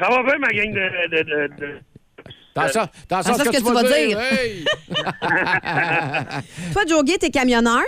Ça 0.00 0.08
va 0.10 0.22
bien, 0.24 0.38
ma 0.38 0.48
gang 0.48 0.72
de. 0.72 1.16
de, 1.16 1.22
de, 1.22 1.54
de- 1.60 1.78
T'as 2.54 2.68
ça, 2.68 2.90
t'as 3.06 3.22
ça, 3.22 3.34
T'as 3.36 3.44
ce 3.44 3.50
que, 3.50 3.56
tu 3.58 3.62
vas 3.72 3.82
dire. 3.82 4.18
Hey! 4.18 4.64
Toi, 6.72 6.82
Joe 6.88 7.04
Gay, 7.04 7.18
t'es 7.18 7.30
camionneur? 7.30 7.82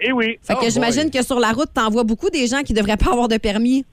Eh 0.00 0.12
oui, 0.12 0.38
Fait 0.42 0.54
que 0.54 0.60
Oh 0.62 0.68
j'imagine 0.70 1.10
que 1.10 1.22
sur 1.22 1.38
la 1.38 1.52
route, 1.52 1.68
t'envoies 1.72 2.02
beaucoup 2.04 2.30
des 2.30 2.46
gens 2.46 2.62
qui 2.62 2.72
devraient 2.72 2.96
pas 2.96 3.12
avoir 3.12 3.28
de 3.28 3.36
permis. 3.36 3.84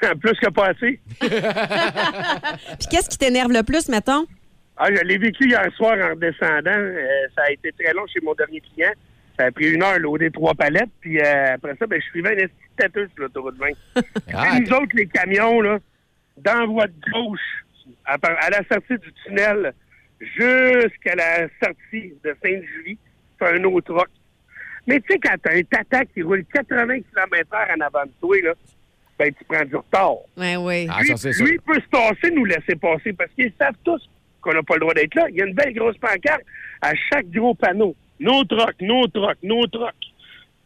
plus 0.20 0.32
que 0.40 0.50
pas 0.50 0.68
assez. 0.70 1.00
Puis 1.20 2.88
qu'est-ce 2.90 3.08
qui 3.08 3.18
t'énerve 3.18 3.52
le 3.52 3.62
plus, 3.62 3.88
mettons? 3.88 4.24
Ah, 4.84 4.88
je 4.92 5.00
l'ai 5.04 5.16
vécu 5.16 5.46
hier 5.48 5.64
soir 5.76 5.96
en 6.10 6.16
descendant. 6.16 6.72
Euh, 6.72 7.28
ça 7.36 7.44
a 7.46 7.52
été 7.52 7.70
très 7.70 7.92
long 7.92 8.04
chez 8.08 8.18
mon 8.20 8.34
dernier 8.34 8.60
client. 8.60 8.90
Ça 9.38 9.44
a 9.46 9.52
pris 9.52 9.70
une 9.70 9.80
heure, 9.80 9.96
loader 10.00 10.32
trois 10.32 10.54
palettes. 10.54 10.90
Puis 11.00 11.20
euh, 11.20 11.54
après 11.54 11.76
ça, 11.78 11.86
ben, 11.86 12.00
je 12.00 12.06
suivais 12.10 12.30
un 12.30 12.46
esti 12.46 13.08
sur 13.14 13.22
l'autoroute 13.22 13.54
20. 13.58 13.68
Ah, 14.34 14.48
Puis 14.50 14.62
nous 14.62 14.72
autres, 14.72 14.94
les 14.94 15.06
camions, 15.06 15.60
là, 15.60 15.78
dans 16.36 16.66
voie 16.66 16.88
de 16.88 16.94
gauche, 17.12 17.64
à, 18.04 18.16
la 18.50 18.60
sortie 18.68 18.98
du 18.98 19.12
tunnel, 19.24 19.72
jusqu'à 20.20 21.14
la 21.14 21.48
sortie 21.62 22.14
de 22.24 22.36
Sainte-Julie, 22.42 22.98
c'est 23.38 23.46
un 23.46 23.62
autre 23.62 23.94
truck. 23.94 24.08
Mais 24.88 24.98
tu 24.98 25.12
sais, 25.12 25.20
quand 25.20 25.36
t'as 25.44 25.58
un 25.58 25.62
tata 25.62 26.04
qui 26.06 26.22
roule 26.22 26.44
80 26.52 27.02
km/h 27.02 27.76
en 27.76 27.80
avant 27.82 28.04
de 28.04 28.12
toi, 28.20 28.36
là, 28.42 28.54
ben, 29.16 29.32
tu 29.32 29.44
prends 29.44 29.64
du 29.64 29.76
retard. 29.76 30.16
Oui, 30.36 30.56
oui. 30.56 30.88
Ah, 30.90 31.02
lui, 31.02 31.16
ça, 31.16 31.28
lui, 31.28 31.52
il 31.52 31.60
peut 31.60 31.80
se 31.80 31.88
tasser, 31.88 32.34
nous 32.34 32.46
laisser 32.46 32.74
passer, 32.74 33.12
parce 33.12 33.30
qu'ils 33.36 33.52
savent 33.56 33.76
tous 33.84 34.08
qu'on 34.42 34.52
n'a 34.54 34.62
pas 34.62 34.74
le 34.74 34.80
droit 34.80 34.94
d'être 34.94 35.14
là. 35.14 35.26
Il 35.30 35.36
y 35.36 35.42
a 35.42 35.46
une 35.46 35.54
belle 35.54 35.72
grosse 35.74 35.96
pancarte 35.98 36.42
à 36.82 36.92
chaque 37.10 37.30
gros 37.30 37.54
panneau. 37.54 37.94
No 38.20 38.44
truck, 38.44 38.74
no 38.80 39.06
truck, 39.08 39.36
no 39.42 39.66
truck. 39.68 39.94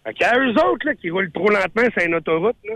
Fait 0.04 0.14
qu'à 0.14 0.38
eux 0.38 0.50
autres, 0.52 0.86
là, 0.86 0.94
qui 0.94 1.10
roulent 1.10 1.30
trop 1.32 1.48
lentement 1.50 1.82
sur 1.96 2.06
une 2.06 2.14
autoroute, 2.14 2.56
là, 2.68 2.74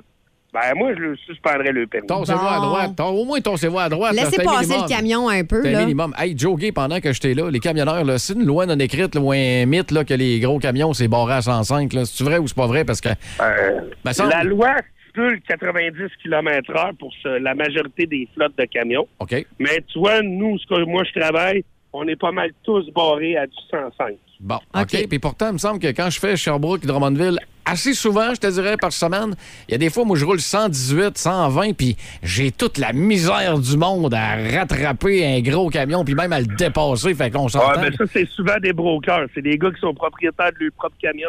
ben, 0.53 0.61
moi, 0.75 0.91
je 0.97 1.01
le 1.01 1.17
suspendrais 1.17 1.71
le 1.71 1.87
permis. 1.87 2.09
Torsez-vous 2.09 2.45
à 2.45 2.59
Bon. 2.59 2.67
droite. 2.67 2.97
Ton- 2.97 3.09
au 3.11 3.25
moins, 3.25 3.41
torsez-vous 3.41 3.79
à 3.79 3.89
droite. 3.89 4.15
là, 4.15 4.23
Laissez 4.25 4.37
c'est 4.37 4.43
un 4.43 4.51
passer 4.51 4.67
minimum. 4.67 4.87
le 4.91 4.95
camion 4.97 5.29
un 5.29 5.45
peu. 5.45 5.63
C'est 5.63 5.69
un 5.69 5.73
Là. 5.73 5.81
minimum. 5.83 6.13
Hey, 6.19 6.35
Joe 6.37 6.59
Gay, 6.59 6.73
pendant 6.73 6.99
que 6.99 7.13
j'étais 7.13 7.35
là, 7.35 7.49
les 7.51 7.61
camionneurs, 7.61 8.03
là, 8.05 8.19
c'est 8.19 8.33
une 8.33 8.45
loi 8.45 8.67
non 8.67 8.77
écrite 8.81 9.15
là, 9.15 9.21
ou 9.21 9.31
un 9.31 9.65
mythe 9.67 9.93
là, 9.93 10.03
que 10.05 10.15
les 10.15 10.41
gros 10.41 10.59
camions, 10.59 10.93
c'est 10.93 11.07
barré 11.07 11.35
à 11.35 11.43
105. 11.43 11.93
là. 11.93 12.05
C'est-tu 12.05 12.25
vrai 12.25 12.39
ou 12.39 12.49
c'est 12.49 12.57
pas 12.57 12.67
vrai? 12.67 12.85
Parce 12.85 13.01
que 13.01 13.11
Euh, 13.41 13.81
Ben, 14.05 14.13
ça- 14.13 14.27
la 14.27 14.43
loi 14.43 14.75
stipule 15.21 15.41
90 15.49 16.11
km 16.23 16.71
heure 16.77 16.93
pour 16.99 17.13
ce- 17.23 17.39
la 17.43 17.55
majorité 17.55 18.07
des 18.07 18.29
flottes 18.35 18.57
de 18.59 18.65
camions. 18.65 19.07
OK. 19.19 19.47
Mais 19.59 19.83
tu 19.93 19.99
vois, 19.99 20.23
nous, 20.23 20.59
ce 20.59 20.67
que 20.67 20.85
moi, 20.85 21.03
je 21.05 21.19
travaille, 21.21 21.65
on 21.93 22.07
est 22.07 22.17
pas 22.17 22.33
mal 22.33 22.51
tous 22.65 22.89
barrés 22.95 23.37
à 23.37 23.47
du 23.47 23.53
105. 23.71 24.17
Bon, 24.41 24.57
OK. 24.75 24.83
OK. 24.95 25.09
Puis 25.09 25.19
pourtant, 25.19 25.49
il 25.49 25.55
me 25.55 25.59
semble 25.59 25.81
que 25.81 25.89
quand 25.89 26.09
je 26.11 26.19
fais 26.19 26.37
Sherbrooke, 26.37 26.87
Drummondville, 26.87 27.39
assez 27.67 27.93
souvent, 27.93 28.33
je 28.35 28.41
te 28.41 28.47
dirais, 28.47 28.77
par 28.81 28.93
semaine, 28.93 29.35
il 29.69 29.73
y 29.73 29.75
a 29.75 29.79
des 29.79 29.91
fois, 29.91 30.05
moi, 30.05 30.17
je 30.17 30.25
roule 30.25 30.41
118, 30.41 31.19
120, 31.19 31.75
puis 31.77 31.97
j'ai 32.23 32.51
toute 32.51 32.79
la 32.79 32.93
misère 32.93 33.59
du 33.59 33.77
monde 33.77 34.15
à 34.15 34.37
rattraper 34.57 35.27
un 35.27 35.41
gros 35.41 35.69
camion, 35.69 36.05
puis 36.05 36.15
même 36.15 36.33
à 36.33 36.41
le 36.41 36.47
dépasser. 36.47 37.15
Fait 37.15 37.31
qu'on 37.31 37.45
Ouais, 37.45 37.49
s'entend. 37.51 37.81
mais 37.83 37.93
ça, 37.97 38.05
c'est 38.13 38.27
souvent 38.29 38.59
des 38.63 38.73
brokers. 38.73 39.27
C'est 39.35 39.43
des 39.43 39.59
gars 39.59 39.71
qui 39.71 39.81
sont 39.81 39.95
propriétaires 39.95 40.53
de 40.59 40.65
leur 40.65 40.73
propre 40.73 40.97
camion. 41.03 41.29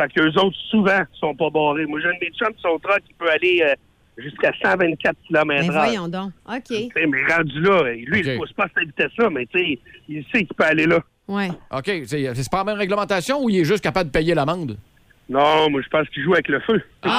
Fait 0.00 0.08
qu'eux 0.08 0.32
autres, 0.40 0.56
souvent, 0.70 1.00
sont 1.18 1.34
pas 1.34 1.50
barrés. 1.50 1.84
Moi, 1.84 2.00
j'ai 2.00 2.08
un 2.08 2.14
de 2.14 2.18
mes 2.20 2.30
chums, 2.30 2.54
son 2.62 2.78
truck, 2.78 3.02
il 3.06 3.14
peut 3.16 3.30
aller 3.30 3.62
euh, 3.62 3.74
jusqu'à 4.16 4.50
124 4.62 5.16
km 5.26 5.44
Mais 5.46 5.68
voyons 5.68 6.08
donc. 6.08 6.32
OK. 6.48 6.70
mais 6.96 7.34
rendu 7.34 7.60
là, 7.60 7.82
lui, 7.92 8.20
il 8.20 8.26
ne 8.26 8.38
pousse 8.38 8.52
pas 8.54 8.64
à 8.64 8.68
cette 8.74 8.86
vitesse-là, 8.86 9.28
mais 9.30 9.44
tu 9.46 9.58
sais, 9.58 9.78
il 10.08 10.24
sait 10.32 10.44
qu'il 10.44 10.56
peut 10.56 10.64
aller 10.64 10.86
là. 10.86 11.00
Ouais. 11.28 11.48
OK. 11.70 11.90
C'est 12.06 12.34
c'est 12.34 12.50
pas 12.50 12.58
la 12.58 12.64
même 12.64 12.78
réglementation 12.78 13.42
ou 13.42 13.50
il 13.50 13.58
est 13.58 13.64
juste 13.64 13.84
capable 13.84 14.10
de 14.10 14.12
payer 14.12 14.34
l'amende? 14.34 14.78
Non, 15.28 15.70
moi, 15.70 15.82
je 15.82 15.88
pense 15.88 16.08
qu'il 16.08 16.24
joue 16.24 16.32
avec 16.32 16.48
le 16.48 16.60
feu. 16.60 16.82
Ah! 17.02 17.10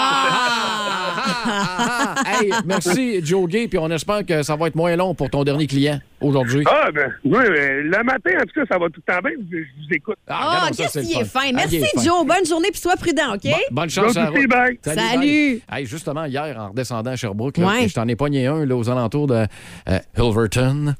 Ah, 1.23 1.45
ah, 1.45 2.15
ah. 2.17 2.41
Hey, 2.41 2.51
merci, 2.65 3.23
Joe 3.23 3.47
Gay, 3.47 3.67
puis 3.67 3.77
on 3.77 3.89
espère 3.89 4.25
que 4.25 4.43
ça 4.43 4.55
va 4.55 4.67
être 4.67 4.75
moins 4.75 4.95
long 4.95 5.13
pour 5.13 5.29
ton 5.29 5.43
dernier 5.43 5.67
client. 5.67 5.99
Aujourd'hui? 6.21 6.63
Ah, 6.69 6.89
ben, 6.93 7.11
oui, 7.25 7.37
euh, 7.37 7.81
le 7.83 8.03
matin, 8.03 8.31
en 8.39 8.41
tout 8.45 8.53
cas, 8.55 8.65
ça 8.71 8.77
va 8.77 8.87
tout 8.87 9.01
le 9.05 9.13
temps 9.13 9.19
bien. 9.21 9.31
Je, 9.51 9.57
je 9.57 9.63
vous 9.63 9.93
écoute. 9.95 10.17
Ah, 10.27 10.67
ça, 10.71 10.83
qu'est-ce 10.83 10.99
le 10.99 11.05
qu'il 11.05 11.21
est 11.21 11.25
fin. 11.25 11.39
Ah, 11.47 11.51
Merci, 11.53 11.75
il 11.77 11.83
est 11.83 11.87
fin. 11.97 12.03
Joe. 12.03 12.25
Bonne 12.25 12.45
journée, 12.45 12.69
puis 12.71 12.79
sois 12.79 12.95
prudent, 12.95 13.33
OK? 13.35 13.43
Bon- 13.43 13.51
bonne 13.81 13.89
chance 13.89 14.15
à 14.17 14.31
bye. 14.31 14.79
Salut. 14.83 15.17
bye. 15.19 15.61
Hey, 15.71 15.85
justement, 15.85 16.25
hier, 16.25 16.55
en 16.59 16.69
redescendant 16.69 17.11
à 17.11 17.15
Sherbrooke, 17.15 17.57
là, 17.57 17.67
Ouais. 17.67 17.87
je 17.87 17.93
t'en 17.93 18.07
ai 18.07 18.15
pogné 18.15 18.47
un 18.47 18.65
là, 18.65 18.75
aux 18.75 18.89
alentours 18.89 19.27
de 19.27 19.45
euh, 19.89 19.99
Hilverton. 20.17 20.93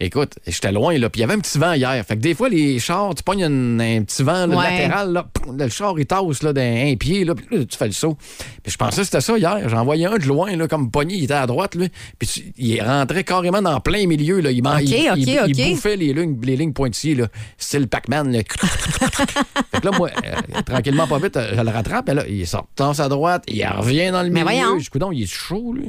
Écoute, 0.00 0.34
j'étais 0.46 0.72
loin, 0.72 0.96
là, 0.98 1.10
puis 1.10 1.20
il 1.20 1.22
y 1.22 1.24
avait 1.24 1.34
un 1.34 1.40
petit 1.40 1.58
vent 1.58 1.72
hier. 1.72 2.04
Fait 2.06 2.16
que 2.16 2.20
des 2.20 2.34
fois, 2.34 2.48
les 2.48 2.78
chars, 2.78 3.14
tu 3.14 3.22
pognes 3.22 3.44
un, 3.44 3.80
un 3.80 4.02
petit 4.02 4.22
vent 4.22 4.46
là, 4.46 4.56
Ouais. 4.56 4.64
latéral, 4.70 5.12
là, 5.12 5.26
le 5.58 5.68
char, 5.68 5.94
il 5.98 6.06
tasse 6.06 6.42
là, 6.42 6.52
d'un 6.52 6.92
un 6.92 6.96
pied, 6.96 7.24
là, 7.24 7.34
puis 7.34 7.46
là, 7.50 7.64
tu 7.64 7.76
fais 7.76 7.86
le 7.86 7.92
saut. 7.92 8.16
Puis 8.62 8.72
je 8.72 8.76
pensais 8.76 9.00
que 9.00 9.04
c'était 9.06 9.20
ça 9.20 9.36
hier. 9.36 9.68
J'en 9.68 9.84
voyais 9.84 10.06
un 10.06 10.16
de 10.18 10.26
loin, 10.26 10.54
là, 10.56 10.68
comme 10.68 10.90
pogné, 10.90 11.14
il 11.14 11.24
était 11.24 11.34
à 11.34 11.46
droite, 11.46 11.74
lui. 11.74 11.90
Puis 12.18 12.52
il 12.56 12.80
rentrait 12.82 13.24
carrément 13.24 13.62
dans 13.62 13.80
plein 13.80 14.06
milieu. 14.06 14.40
Là. 14.40 14.50
Il, 14.50 14.62
OK, 14.76 14.82
il, 14.82 15.10
OK, 15.10 15.16
il- 15.18 15.28
il 15.56 15.62
OK. 15.64 15.70
bouffait 15.70 15.96
les 15.96 16.12
lignes, 16.12 16.38
les 16.42 16.56
lignes 16.56 16.72
pointillées, 16.72 17.14
là, 17.14 17.28
style 17.56 17.88
Pac-Man. 17.88 18.32
là. 18.32 18.40
Fait 19.72 19.80
que 19.80 19.84
là, 19.86 19.90
moi, 19.96 20.10
euh, 20.24 20.60
tranquillement, 20.64 21.06
pas 21.06 21.18
vite, 21.18 21.36
euh, 21.36 21.52
je 21.56 21.60
le 21.60 21.70
rattrape. 21.70 22.08
Et 22.08 22.14
là, 22.14 22.24
il 22.28 22.46
sort 22.46 22.66
dans 22.76 22.98
à 22.98 23.08
droite, 23.08 23.44
il 23.48 23.64
revient 23.66 24.10
dans 24.10 24.22
le 24.22 24.30
Mais 24.30 24.42
milieu. 24.44 24.44
voyons. 24.44 24.78
Je 24.78 24.84
dis, 24.84 24.88
Coudonc, 24.90 25.12
il 25.12 25.22
est 25.22 25.26
chaud, 25.26 25.72
lui. 25.74 25.88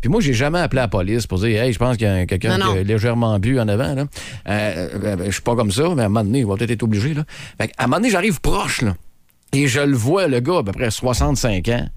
Puis 0.00 0.10
moi, 0.10 0.20
j'ai 0.20 0.32
jamais 0.34 0.58
appelé 0.60 0.80
la 0.82 0.88
police 0.88 1.26
pour 1.26 1.38
dire, 1.38 1.62
hey, 1.62 1.72
je 1.72 1.78
pense 1.78 1.96
qu'il 1.96 2.06
y 2.06 2.10
a 2.10 2.26
quelqu'un 2.26 2.56
qui 2.56 2.78
a 2.78 2.82
légèrement 2.82 3.38
bu 3.38 3.58
en 3.58 3.66
avant. 3.68 3.94
Là. 3.94 4.04
Euh, 4.48 4.88
euh, 5.04 5.16
je 5.26 5.30
suis 5.32 5.42
pas 5.42 5.56
comme 5.56 5.70
ça, 5.72 5.84
mais 5.94 6.02
à 6.02 6.06
un 6.06 6.08
moment 6.08 6.24
donné, 6.24 6.40
il 6.40 6.46
va 6.46 6.56
peut-être 6.56 6.70
être 6.70 6.82
obligé. 6.82 7.14
Là. 7.14 7.24
Fait 7.60 7.70
à 7.78 7.84
un 7.84 7.86
moment 7.86 7.96
donné, 7.98 8.10
j'arrive 8.10 8.40
proche, 8.40 8.82
là. 8.82 8.94
Et 9.52 9.68
je 9.68 9.80
le 9.80 9.96
vois, 9.96 10.26
le 10.28 10.40
gars, 10.40 10.58
à 10.58 10.62
peu 10.62 10.72
près 10.72 10.90
65 10.90 11.68
ans. 11.68 11.88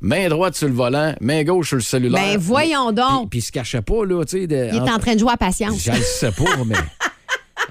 Main 0.00 0.28
droite 0.28 0.54
sur 0.54 0.68
le 0.68 0.74
volant, 0.74 1.14
main 1.20 1.44
gauche 1.44 1.68
sur 1.68 1.76
le 1.76 1.82
cellulaire. 1.82 2.20
Ben, 2.20 2.38
voyons 2.38 2.92
donc. 2.92 3.30
puis 3.30 3.38
il 3.38 3.42
se 3.42 3.52
cachait 3.52 3.82
pas, 3.82 4.04
là, 4.04 4.24
tu 4.24 4.38
sais. 4.38 4.44
Il 4.44 4.52
est 4.52 4.90
en 4.90 4.98
train 4.98 5.14
de 5.14 5.20
jouer 5.20 5.32
à 5.32 5.36
patience. 5.36 5.82
je 5.82 5.92
le 5.92 5.98
sais 5.98 6.32
pas, 6.32 6.64
mais. 6.66 6.74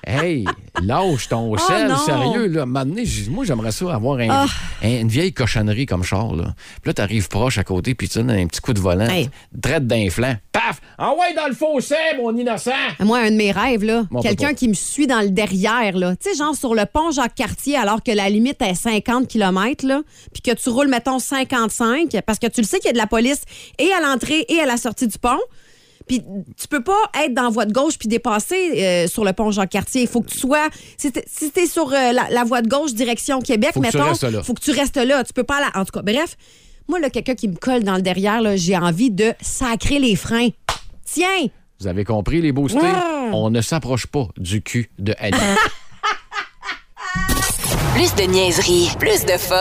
Hey, 0.05 0.45
lâche 0.81 1.29
ton 1.29 1.55
sel, 1.57 1.85
Oh 1.87 1.91
non. 1.91 1.97
sérieux. 2.05 2.47
Là. 2.47 2.65
Dit, 2.85 3.27
moi, 3.29 3.45
j'aimerais 3.45 3.71
ça 3.71 3.93
avoir 3.93 4.19
un- 4.19 4.27
Ah. 4.29 4.45
un- 4.83 4.99
une 5.01 5.07
vieille 5.07 5.31
cochonnerie 5.33 5.85
comme 5.85 6.03
char. 6.03 6.35
Là. 6.35 6.53
Puis 6.81 6.89
là, 6.89 6.93
t'arrives 6.93 7.29
proche 7.29 7.57
à 7.57 7.63
côté, 7.63 7.95
puis 7.95 8.09
tu 8.09 8.17
donnes 8.17 8.31
un 8.31 8.45
petit 8.47 8.59
coup 8.59 8.73
de 8.73 8.79
volant. 8.81 9.07
Hey. 9.07 9.29
Traite 9.61 9.87
d'un 9.87 10.09
flanc. 10.09 10.35
Paf! 10.51 10.81
Envoie 10.97 11.31
dans 11.35 11.47
le 11.47 11.53
fossé, 11.55 11.95
mon 12.17 12.35
innocent! 12.35 12.71
Moi, 12.99 13.19
un 13.19 13.31
de 13.31 13.35
mes 13.37 13.51
rêves, 13.51 13.83
là, 13.85 14.03
Bon, 14.11 14.21
quelqu'un 14.21 14.53
qui 14.53 14.67
me 14.67 14.73
suit 14.73 15.07
dans 15.07 15.21
le 15.21 15.29
derrière, 15.29 15.95
là. 15.97 16.15
Tu 16.17 16.29
sais, 16.31 16.35
genre 16.37 16.55
sur 16.55 16.75
le 16.75 16.85
pont 16.85 17.11
Jacques-Cartier, 17.11 17.77
alors 17.77 18.03
que 18.03 18.11
la 18.11 18.29
limite 18.29 18.61
est 18.61 18.75
50 18.75 19.27
km, 19.27 19.85
là, 19.87 20.01
puis 20.33 20.41
que 20.41 20.51
tu 20.59 20.69
roules, 20.69 20.89
mettons, 20.89 21.19
55, 21.19 22.15
parce 22.25 22.39
que 22.39 22.47
tu 22.47 22.61
le 22.61 22.67
sais 22.67 22.77
qu'il 22.79 22.87
y 22.87 22.89
a 22.89 22.93
de 22.93 22.97
la 22.97 23.07
police 23.07 23.41
et 23.79 23.89
à 23.93 24.01
l'entrée 24.01 24.45
et 24.49 24.59
à 24.59 24.65
la 24.65 24.77
sortie 24.77 25.07
du 25.07 25.17
pont. 25.17 25.39
Puis 26.07 26.21
tu 26.57 26.67
peux 26.67 26.83
pas 26.83 26.99
être 27.23 27.33
dans 27.33 27.43
la 27.43 27.49
voie 27.49 27.65
de 27.65 27.73
gauche 27.73 27.97
puis 27.97 28.07
dépasser 28.07 28.71
euh, 28.81 29.07
sur 29.07 29.23
le 29.23 29.33
pont 29.33 29.51
Jacques-Cartier. 29.51 30.01
Il 30.03 30.07
faut 30.07 30.21
que 30.21 30.29
tu 30.31 30.37
sois... 30.37 30.69
Si 30.97 31.11
t'es 31.11 31.23
si 31.27 31.67
sur 31.67 31.87
euh, 31.93 32.11
la, 32.11 32.27
la 32.29 32.43
voie 32.43 32.61
de 32.61 32.67
gauche, 32.69 32.93
direction 32.93 33.39
Québec, 33.39 33.71
Faut 33.73 33.81
mettons, 33.81 33.99
là. 33.99 34.43
faut 34.43 34.53
que 34.53 34.61
tu 34.61 34.71
restes 34.71 34.97
là. 34.97 35.23
Tu 35.23 35.33
peux 35.33 35.43
pas 35.43 35.57
aller... 35.57 35.67
En 35.75 35.85
tout 35.85 35.91
cas, 35.91 36.01
bref, 36.01 36.37
moi, 36.87 36.99
là, 36.99 37.09
quelqu'un 37.09 37.35
qui 37.35 37.47
me 37.47 37.55
colle 37.55 37.83
dans 37.83 37.95
le 37.95 38.01
derrière, 38.01 38.41
j'ai 38.55 38.77
envie 38.77 39.11
de 39.11 39.33
sacrer 39.41 39.99
les 39.99 40.15
freins. 40.15 40.49
Tiens! 41.05 41.47
Vous 41.79 41.87
avez 41.87 42.03
compris, 42.05 42.41
les 42.41 42.51
boostés? 42.51 42.79
Ouais. 42.79 43.29
On 43.33 43.49
ne 43.49 43.61
s'approche 43.61 44.07
pas 44.07 44.27
du 44.37 44.61
cul 44.61 44.89
de 44.99 45.13
Annie. 45.19 45.37
Plus 47.93 48.13
de 48.15 48.23
niaiserie, 48.23 48.89
plus 48.99 49.23
de 49.25 49.37
fun. 49.37 49.55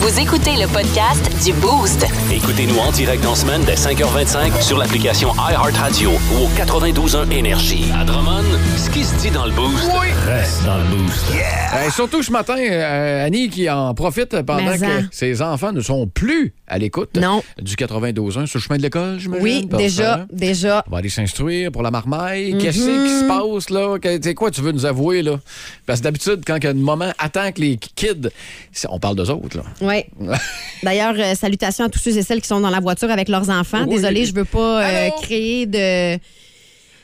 Vous 0.00 0.20
écoutez 0.20 0.52
le 0.56 0.66
podcast 0.66 1.30
du 1.44 1.52
Boost. 1.54 2.06
Écoutez-nous 2.30 2.78
en 2.78 2.92
direct 2.92 3.24
en 3.24 3.34
semaine 3.34 3.62
dès 3.64 3.74
5h25 3.74 4.60
sur 4.60 4.76
l'application 4.76 5.32
iHeartRadio 5.34 6.10
ou 6.10 6.44
au 6.44 6.48
92.1 6.48 7.30
Énergie. 7.30 7.84
À 7.98 8.04
Drummond, 8.04 8.44
ce 8.76 8.90
qui 8.90 9.02
se 9.02 9.14
dit 9.16 9.30
dans 9.30 9.46
le 9.46 9.52
boost 9.52 9.90
reste 10.26 10.62
dans 10.66 10.76
le 10.76 10.84
boost. 10.84 11.24
Euh, 11.32 11.90
surtout 11.90 12.22
ce 12.22 12.30
matin, 12.30 12.56
euh, 12.58 13.24
Annie 13.26 13.48
qui 13.48 13.70
en 13.70 13.94
profite 13.94 14.42
pendant 14.42 14.62
Mais 14.72 14.78
que 14.78 14.84
en. 14.84 15.08
ses 15.10 15.40
enfants 15.40 15.72
ne 15.72 15.80
sont 15.80 16.06
plus 16.06 16.52
à 16.66 16.78
l'écoute 16.78 17.16
Non. 17.16 17.42
du 17.62 17.74
92.1 17.76 18.46
sur 18.46 18.58
le 18.58 18.62
chemin 18.62 18.76
de 18.76 18.82
l'école, 18.82 19.18
j'imagine. 19.18 19.42
Oui, 19.44 19.66
déjà, 19.66 20.26
déjà. 20.30 20.84
On 20.88 20.90
va 20.92 20.98
aller 20.98 21.08
s'instruire 21.08 21.72
pour 21.72 21.82
la 21.82 21.90
marmaille. 21.90 22.56
Qu'est-ce 22.58 22.78
qui 22.78 23.20
se 23.20 23.26
passe, 23.26 23.70
là? 23.70 23.96
Sais 24.22 24.34
quoi, 24.34 24.50
tu 24.50 24.60
veux 24.60 24.72
nous 24.72 24.84
avouer, 24.84 25.22
là? 25.22 25.38
Parce 25.86 26.00
que 26.00 26.04
d'habitude, 26.04 26.42
quand 26.46 26.56
il 26.56 26.64
y 26.64 26.66
a 26.66 26.70
un 26.70 26.74
moment, 26.74 27.10
attends 27.18 27.50
que 27.52 27.60
les 27.60 27.69
kids. 27.78 28.28
c'est- 28.72 28.88
On 28.90 28.98
parle 28.98 29.16
d'eux 29.16 29.30
autres, 29.30 29.56
là. 29.58 29.64
Oui. 29.80 30.04
D'ailleurs, 30.82 31.14
euh, 31.18 31.34
salutations 31.34 31.84
à 31.84 31.88
tous 31.88 31.98
ceux 31.98 32.16
et 32.16 32.22
celles 32.22 32.40
qui 32.40 32.48
sont 32.48 32.60
dans 32.60 32.70
la 32.70 32.80
voiture 32.80 33.10
avec 33.10 33.28
leurs 33.28 33.50
enfants. 33.50 33.84
Oui. 33.86 33.96
Désolée, 33.96 34.24
je 34.24 34.34
veux 34.34 34.44
pas 34.44 34.82
euh, 34.84 35.08
créer 35.22 35.66
de. 35.66 36.18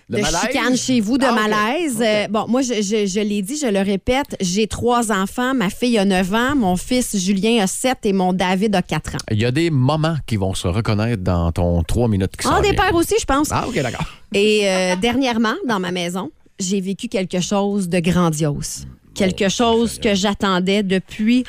De 0.08 0.18
chicane 0.18 0.76
chez 0.76 1.00
vous, 1.00 1.18
de 1.18 1.24
Ah, 1.24 1.32
malaise. 1.32 2.00
Euh, 2.00 2.28
bon, 2.28 2.46
moi, 2.46 2.62
je, 2.62 2.74
je- 2.74 3.06
je 3.06 3.18
l'ai 3.18 3.42
dit, 3.42 3.56
je 3.60 3.66
le 3.66 3.80
répète, 3.80 4.36
j'ai 4.40 4.68
trois 4.68 5.10
enfants. 5.10 5.52
Ma 5.52 5.68
fille 5.68 5.98
a 5.98 6.04
9 6.04 6.32
ans, 6.32 6.54
mon 6.54 6.76
fils 6.76 7.16
Julien 7.18 7.60
a 7.64 7.66
7 7.66 7.98
et 8.04 8.12
mon 8.12 8.32
David 8.32 8.76
a 8.76 8.82
4 8.82 9.16
ans. 9.16 9.18
Il 9.32 9.40
y 9.40 9.44
a 9.44 9.50
des 9.50 9.68
moments 9.68 10.14
qui 10.24 10.36
vont 10.36 10.54
se 10.54 10.68
reconnaître 10.68 11.24
dans 11.24 11.50
ton 11.50 11.82
trois 11.82 12.06
minutes 12.06 12.36
qui 12.36 12.46
Ah, 12.46 12.56
s'en 12.56 12.62
des 12.62 12.72
pères 12.72 12.94
aussi, 12.94 13.16
je 13.20 13.24
pense. 13.24 13.48
Ah, 13.50 13.66
OK, 13.66 13.74
d'accord. 13.82 14.06
Et 14.32 14.60
euh, 14.68 14.94
dernièrement, 15.02 15.54
dans 15.66 15.80
ma 15.80 15.90
maison, 15.90 16.30
j'ai 16.60 16.80
vécu 16.80 17.08
quelque 17.08 17.40
chose 17.40 17.88
de 17.88 17.98
grandiose. 17.98 18.86
Quelque 19.16 19.48
chose 19.48 19.98
que 19.98 20.14
j'attendais 20.14 20.82
depuis 20.82 21.44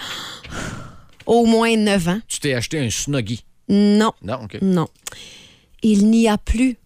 au 1.26 1.46
moins 1.46 1.76
9 1.76 2.08
ans. 2.08 2.20
Tu 2.28 2.40
t'es 2.40 2.54
acheté 2.54 2.80
un 2.80 2.90
Snuggie? 2.90 3.44
Non, 3.70 4.14
Non, 4.24 4.40
OK. 4.44 4.58
non. 4.62 4.88
Il 5.84 6.10
n'y 6.10 6.28
a 6.30 6.38
plus 6.38 6.78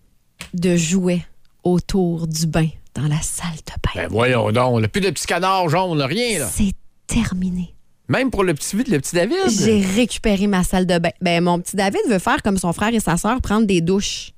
de 0.53 0.75
jouets 0.75 1.21
autour 1.63 2.27
du 2.27 2.47
bain 2.47 2.67
dans 2.95 3.03
la 3.07 3.21
salle 3.21 3.55
de 3.55 3.71
bain. 3.83 3.91
Ben 4.03 4.07
voyons 4.09 4.51
donc, 4.51 4.81
là, 4.81 4.87
plus 4.87 5.01
de 5.01 5.11
petits 5.11 5.27
canards 5.27 5.69
jaunes, 5.69 6.01
rien, 6.01 6.39
là. 6.39 6.49
C'est 6.51 6.73
terminé. 7.07 7.73
Même 8.09 8.31
pour 8.31 8.43
le 8.43 8.53
petit, 8.53 8.75
le 8.75 8.99
petit 8.99 9.15
David? 9.15 9.37
J'ai 9.49 9.79
récupéré 9.81 10.47
ma 10.47 10.63
salle 10.63 10.85
de 10.85 10.97
bain. 10.97 11.11
Ben, 11.21 11.41
mon 11.43 11.59
petit 11.59 11.75
David 11.75 12.01
veut 12.09 12.19
faire 12.19 12.41
comme 12.41 12.57
son 12.57 12.73
frère 12.73 12.93
et 12.93 12.99
sa 12.99 13.15
sœur, 13.15 13.39
prendre 13.41 13.65
des 13.67 13.79
douches. 13.79 14.31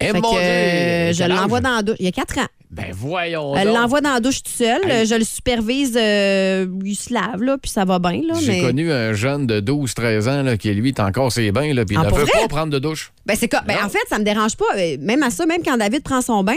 Eh, 0.00 0.06
Fait 0.06 0.12
mon 0.14 0.20
que, 0.22 0.28
Dieu, 0.30 0.40
euh, 0.40 1.12
je 1.12 1.18
quel 1.18 1.30
l'envoie 1.30 1.58
âge? 1.58 1.62
dans 1.64 1.76
la 1.76 1.82
douche. 1.82 1.96
Il 2.00 2.04
y 2.04 2.08
a 2.08 2.12
4 2.12 2.38
ans. 2.40 2.46
Ben 2.70 2.92
voyons 2.92 3.56
Elle 3.56 3.68
l'envoie 3.68 4.00
dans 4.00 4.12
la 4.12 4.20
douche 4.20 4.42
tout 4.44 4.52
seul. 4.52 4.80
Hey. 4.88 5.04
Je 5.04 5.16
le 5.16 5.24
supervise. 5.24 5.96
euh, 6.00 6.66
il 6.84 6.94
se 6.94 7.12
lave, 7.12 7.42
là, 7.42 7.58
puis 7.58 7.68
ça 7.70 7.84
va 7.84 7.98
bien. 7.98 8.20
Là, 8.24 8.34
J'ai 8.40 8.52
mais... 8.52 8.60
connu 8.62 8.92
un 8.92 9.12
jeune 9.12 9.46
de 9.46 9.60
12-13 9.60 10.28
ans 10.28 10.42
là, 10.44 10.56
qui, 10.56 10.72
lui, 10.72 10.88
est 10.90 11.00
encore 11.00 11.32
ses 11.32 11.50
bains, 11.50 11.74
là, 11.74 11.84
puis 11.84 11.96
il 11.96 11.98
Ah, 12.00 12.04
ne 12.04 12.08
pour 12.08 12.18
veut 12.18 12.26
pas 12.26 12.46
prendre 12.48 12.72
de 12.72 12.78
douche. 12.78 13.12
Ben, 13.26 13.36
c'est 13.36 13.48
quoi? 13.48 13.62
Ben, 13.66 13.76
en 13.84 13.88
fait, 13.88 13.98
ça 14.08 14.18
me 14.20 14.24
dérange 14.24 14.56
pas. 14.56 14.66
Euh, 14.76 14.96
Même 15.00 15.22
à 15.24 15.30
ça, 15.30 15.46
même 15.46 15.62
quand 15.64 15.76
David 15.76 16.02
prend 16.04 16.20
son 16.22 16.44
bain, 16.44 16.54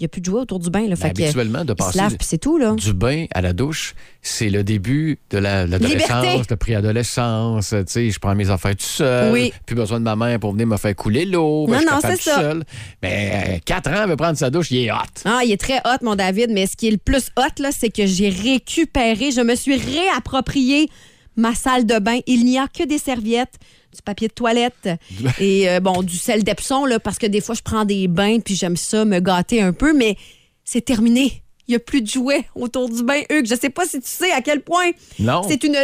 il 0.00 0.04
n'y 0.04 0.06
a 0.06 0.08
plus 0.08 0.22
de 0.22 0.26
jouets 0.26 0.40
autour 0.40 0.58
du 0.58 0.70
bain. 0.70 0.80
Là, 0.80 0.88
Ben, 0.88 0.96
fait 0.96 1.08
habituellement, 1.08 1.62
de 1.62 1.74
passer 1.74 1.98
lave, 1.98 2.16
tout. 2.40 2.56
Là. 2.56 2.72
du 2.72 2.94
bain 2.94 3.26
à 3.34 3.42
la 3.42 3.52
douche, 3.52 3.94
c'est 4.22 4.48
le 4.48 4.64
début 4.64 5.18
de 5.28 5.36
la- 5.36 5.66
l'adolescence, 5.66 6.24
Liberté. 6.24 6.42
de 6.48 6.54
préadolescence. 6.54 7.68
Tu 7.70 7.76
sais, 7.86 8.10
je 8.10 8.18
prends 8.18 8.34
mes 8.34 8.48
affaires 8.50 8.74
tout 8.76 8.82
seul. 8.84 9.30
Oui. 9.32 9.52
Plus 9.66 9.76
besoin 9.76 9.98
de 10.00 10.04
ma 10.04 10.16
mère 10.16 10.38
pour 10.40 10.52
venir 10.52 10.66
me 10.66 10.78
faire 10.78 10.96
couler 10.96 11.26
l'eau. 11.26 11.66
Ben, 11.66 11.74
Non, 11.74 11.78
suis 11.80 11.86
non, 11.88 11.98
c'est 12.02 12.20
ça. 12.22 12.36
seul. 12.40 12.64
Mais 13.02 13.60
4 13.66 13.90
ans, 13.90 14.02
il 14.04 14.08
veut 14.08 14.16
prendre 14.16 14.38
sa 14.38 14.48
douche, 14.48 14.70
il 14.70 14.78
est 14.86 14.90
hot. 14.90 14.96
Ah, 15.26 15.40
il 15.44 15.52
est 15.52 15.60
très 15.60 15.78
hot, 15.84 16.02
mon 16.02 16.16
David, 16.16 16.50
mais 16.50 16.66
ce 16.66 16.76
qui 16.76 16.88
est 16.88 16.92
le 16.92 16.96
plus 16.98 17.28
hot, 17.36 17.60
là, 17.62 17.70
c'est 17.70 17.90
que 17.90 18.06
j'ai 18.06 18.30
récupéré, 18.30 19.30
je 19.32 19.42
me 19.42 19.54
suis 19.54 19.76
réapproprié 19.76 20.88
ma 21.36 21.54
salle 21.54 21.86
de 21.86 21.98
bain. 21.98 22.18
Il 22.26 22.44
n'y 22.44 22.58
a 22.58 22.66
que 22.68 22.84
des 22.84 22.98
serviettes, 22.98 23.54
du 23.94 24.02
papier 24.02 24.28
de 24.28 24.32
toilette 24.34 24.88
et 25.40 25.68
euh, 25.68 25.80
bon, 25.80 26.02
du 26.02 26.16
sel 26.16 26.44
d'Epsom, 26.44 26.86
là, 26.86 26.98
parce 27.00 27.18
que 27.18 27.26
des 27.26 27.40
fois, 27.40 27.54
je 27.54 27.62
prends 27.62 27.84
des 27.84 28.08
bains 28.08 28.40
puis 28.40 28.54
j'aime 28.54 28.76
ça 28.76 29.04
me 29.04 29.20
gâter 29.20 29.60
un 29.62 29.72
peu, 29.72 29.92
mais 29.92 30.16
c'est 30.64 30.84
terminé. 30.84 31.42
Il 31.68 31.72
n'y 31.74 31.76
a 31.76 31.80
plus 31.80 32.02
de 32.02 32.08
jouets 32.08 32.44
autour 32.56 32.88
du 32.88 33.04
bain, 33.04 33.20
Hugues. 33.30 33.46
Je 33.48 33.54
sais 33.54 33.70
pas 33.70 33.84
si 33.84 34.00
tu 34.00 34.08
sais 34.08 34.32
à 34.32 34.40
quel 34.40 34.60
point 34.60 34.90
Non. 35.20 35.42
c'est 35.46 35.62
une 35.62 35.76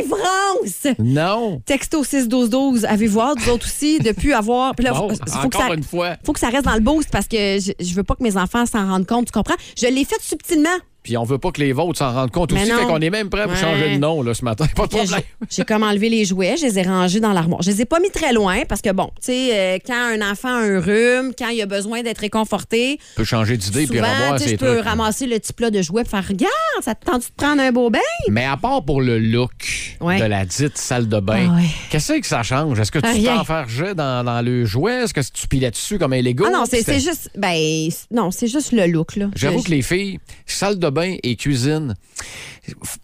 délivrance. 0.00 0.86
Non. 0.98 1.60
Texto 1.66 2.02
61212, 2.04 2.84
avez-vous 2.86 3.20
hâte, 3.20 3.38
vous 3.40 3.50
autres 3.50 3.66
aussi, 3.66 3.98
de 3.98 4.12
plus 4.12 4.32
avoir. 4.32 4.74
Puis 4.74 4.84
là, 4.84 4.92
Bon, 4.92 5.08
faut- 5.10 5.14
faut 5.42 5.48
que 5.48 5.56
ça- 5.58 5.74
une 5.74 5.82
fois. 5.82 6.16
faut 6.24 6.32
que 6.32 6.40
ça 6.40 6.48
reste 6.48 6.64
dans 6.64 6.74
le 6.74 6.80
boost 6.80 7.10
parce 7.10 7.28
que 7.28 7.58
je, 7.58 7.72
je 7.78 7.94
veux 7.94 8.02
pas 8.02 8.14
que 8.14 8.22
mes 8.22 8.36
enfants 8.36 8.64
s'en 8.66 8.86
rendent 8.88 9.06
compte, 9.06 9.26
tu 9.26 9.32
comprends? 9.32 9.56
Je 9.78 9.86
l'ai 9.86 10.04
fait 10.04 10.20
subtilement. 10.22 10.68
Puis 11.06 11.16
on 11.16 11.22
veut 11.22 11.38
pas 11.38 11.52
que 11.52 11.60
les 11.60 11.72
vôtres 11.72 12.00
s'en 12.00 12.12
rendent 12.12 12.32
compte 12.32 12.52
Mais 12.52 12.62
aussi. 12.62 12.72
non. 12.72 12.78
Fait 12.78 12.84
qu'on 12.86 13.00
est 13.00 13.10
même 13.10 13.30
prêt 13.30 13.44
pour 13.44 13.52
Ouais. 13.52 13.58
changer 13.60 13.94
de 13.94 13.98
nom 14.00 14.22
là, 14.22 14.34
ce 14.34 14.44
matin. 14.44 14.66
Pas 14.74 14.86
de 14.86 14.88
problème. 14.88 15.20
j'ai- 15.50 15.64
comme 15.64 15.84
enlevé 15.84 16.08
les 16.08 16.24
jouets, 16.24 16.56
je 16.56 16.66
les 16.66 16.80
ai 16.80 16.82
rangés 16.82 17.20
dans 17.20 17.32
l'armoire. 17.32 17.62
Je 17.62 17.70
les 17.70 17.82
ai 17.82 17.84
pas 17.84 18.00
mis 18.00 18.10
très 18.10 18.32
loin 18.32 18.62
parce 18.68 18.80
que, 18.82 18.90
bon, 18.90 19.06
tu 19.20 19.26
sais, 19.32 19.50
euh, 19.52 19.78
quand 19.86 19.94
un 19.94 20.32
enfant 20.32 20.48
a 20.48 20.58
un 20.62 20.80
rhume, 20.80 21.32
quand 21.38 21.48
il 21.50 21.62
a 21.62 21.66
besoin 21.66 22.02
d'être 22.02 22.18
réconforté, 22.18 22.98
Tu 22.98 23.04
peux 23.14 23.24
changer 23.24 23.56
d'idée 23.56 23.86
puis 23.86 24.00
revoir 24.00 24.36
tu 24.36 24.42
je 24.44 24.48
ces 24.48 24.56
peux 24.56 24.74
trucs. 24.74 24.84
ramasser 24.84 25.26
le 25.28 25.38
petit 25.38 25.52
plat 25.52 25.70
de 25.70 25.80
jouets 25.80 26.02
et 26.02 26.04
faire 26.04 26.26
Regarde, 26.26 26.50
ça 26.82 26.96
te 26.96 27.04
tente 27.04 27.20
de 27.22 27.26
prendre 27.36 27.62
un 27.62 27.70
beau 27.70 27.88
bain? 27.88 28.00
Mais 28.28 28.44
à 28.44 28.56
part 28.56 28.84
pour 28.84 29.00
le 29.00 29.20
look, 29.20 29.52
Ouais. 30.00 30.18
de 30.18 30.24
la 30.24 30.44
dite 30.44 30.76
salle 30.76 31.08
de 31.08 31.20
bain. 31.20 31.50
Ah 31.52 31.54
ouais. 31.56 31.68
Qu'est-ce 31.90 32.14
que 32.14 32.26
ça 32.26 32.42
change? 32.42 32.80
Est-ce 32.80 32.90
que 32.90 32.98
tu 32.98 33.06
Rien. 33.08 33.36
t'enfergeais 33.36 33.94
dans, 33.94 34.24
dans 34.24 34.42
le 34.44 34.64
jouet? 34.64 35.04
Est-ce 35.04 35.14
que 35.14 35.20
tu 35.20 35.46
pilais 35.46 35.70
dessus 35.70 35.98
comme 35.98 36.12
un 36.14 36.20
Lego? 36.20 36.44
Ah 36.48 36.50
non, 36.50 36.64
c'est 36.68 36.82
juste. 37.00 37.30
Ben, 37.36 37.88
non, 38.10 38.30
c'est 38.32 38.48
juste 38.48 38.72
le 38.72 38.86
look, 38.86 39.14
là. 39.16 39.26
J'avoue 39.36 39.62
que 39.62 39.70
les 39.70 39.82
filles, 39.82 40.18
salle 40.46 40.78
de 40.80 40.88
bain 40.90 40.95
et 41.04 41.36
cuisine, 41.36 41.94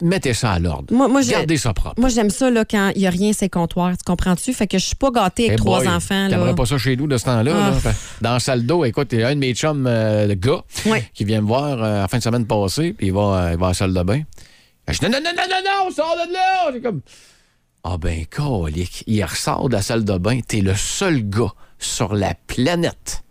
mettez 0.01 0.33
ça 0.33 0.51
à 0.53 0.59
l'ordre. 0.59 0.93
Moi, 0.93 1.07
moi, 1.07 1.21
je- 1.21 1.31
Gardez 1.31 1.57
ça 1.57 1.73
propre. 1.73 1.99
Moi, 1.99 2.09
j'aime 2.09 2.29
ça 2.29 2.49
là, 2.49 2.65
quand 2.65 2.91
il 2.95 3.01
n'y 3.01 3.07
a 3.07 3.09
rien, 3.09 3.31
c'est 3.33 3.49
comptoir. 3.49 3.91
Tu 3.97 4.03
comprends-tu? 4.05 4.53
Fait 4.53 4.67
que 4.67 4.77
je 4.77 4.85
suis 4.85 4.95
pas 4.95 5.11
gâtée 5.11 5.47
avec 5.47 5.59
trois 5.59 5.79
boy, 5.79 5.87
enfants. 5.89 6.23
Là. 6.23 6.29
T'aimerais 6.29 6.55
pas 6.55 6.65
ça 6.65 6.77
chez 6.77 6.95
nous 6.95 7.07
de 7.07 7.17
ce 7.17 7.25
temps-là? 7.25 7.53
Ah. 7.55 7.71
là? 7.87 7.93
Dans 8.21 8.33
la 8.33 8.39
salle 8.39 8.65
d'eau, 8.65 8.85
écoute, 8.85 9.09
il 9.11 9.19
y 9.19 9.23
a 9.23 9.29
un 9.29 9.35
de 9.35 9.39
mes 9.39 9.53
chums 9.53 9.85
euh, 9.87 10.27
de 10.27 10.33
gars 10.33 10.63
qui 11.13 11.23
vient 11.25 11.41
me 11.41 11.47
voir 11.47 11.83
euh, 11.83 12.01
la 12.01 12.07
fin 12.07 12.17
de 12.17 12.23
semaine 12.23 12.45
passée, 12.47 12.93
puis 12.93 13.07
il 13.07 13.13
va, 13.13 13.21
euh, 13.21 13.51
il 13.53 13.59
va 13.59 13.67
à 13.67 13.69
la 13.69 13.73
salle 13.73 13.93
de 13.93 14.03
bain. 14.03 14.21
Je 14.87 14.97
dis 14.99 15.05
non, 15.05 15.11
non, 15.11 15.19
non, 15.23 15.31
non, 15.37 15.43
non, 15.49 15.85
non, 15.85 15.91
sors 15.95 16.15
de 16.27 16.33
là! 16.33 16.69
C'est 16.73 16.81
comme. 16.81 17.01
Ah 17.85 17.97
ben, 17.97 18.25
colique. 18.25 19.03
Il 19.07 19.23
ressort 19.23 19.67
de 19.69 19.73
la 19.75 19.81
salle 19.81 20.05
de 20.05 20.17
bain. 20.17 20.39
T'es 20.45 20.61
le 20.61 20.73
seul 20.75 21.21
gars 21.29 21.51
sur 21.79 22.15
la 22.15 22.33
planète 22.47 23.23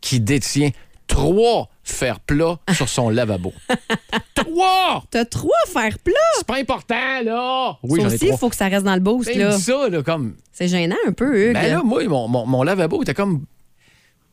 qui 0.00 0.18
détient 0.20 0.70
trois 1.06 1.68
fers 1.84 2.20
plats 2.20 2.58
sur 2.72 2.88
son 2.88 3.08
lavabo. 3.10 3.52
trois! 4.34 5.04
T'as 5.10 5.24
trois 5.24 5.50
fers 5.66 5.98
plats. 5.98 6.14
C'est 6.36 6.46
pas 6.46 6.58
important, 6.58 7.22
là! 7.24 7.78
Oui, 7.82 8.00
ça 8.00 8.06
j'en 8.06 8.12
ai 8.12 8.14
aussi, 8.14 8.28
il 8.28 8.38
faut 8.38 8.48
que 8.48 8.56
ça 8.56 8.68
reste 8.68 8.84
dans 8.84 8.94
le 8.94 9.00
boost. 9.00 9.28
Ben, 9.28 9.38
là. 9.38 9.56
dis 9.56 9.62
ça, 9.62 9.88
là, 9.88 10.02
comme. 10.02 10.34
C'est 10.52 10.68
gênant 10.68 10.96
un 11.06 11.12
peu, 11.12 11.48
Hugues. 11.48 11.54
Ben 11.54 11.72
là, 11.76 11.82
moi, 11.82 12.04
mon, 12.06 12.28
mon, 12.28 12.46
mon 12.46 12.62
lavabo 12.62 13.02
était 13.02 13.14
comme 13.14 13.44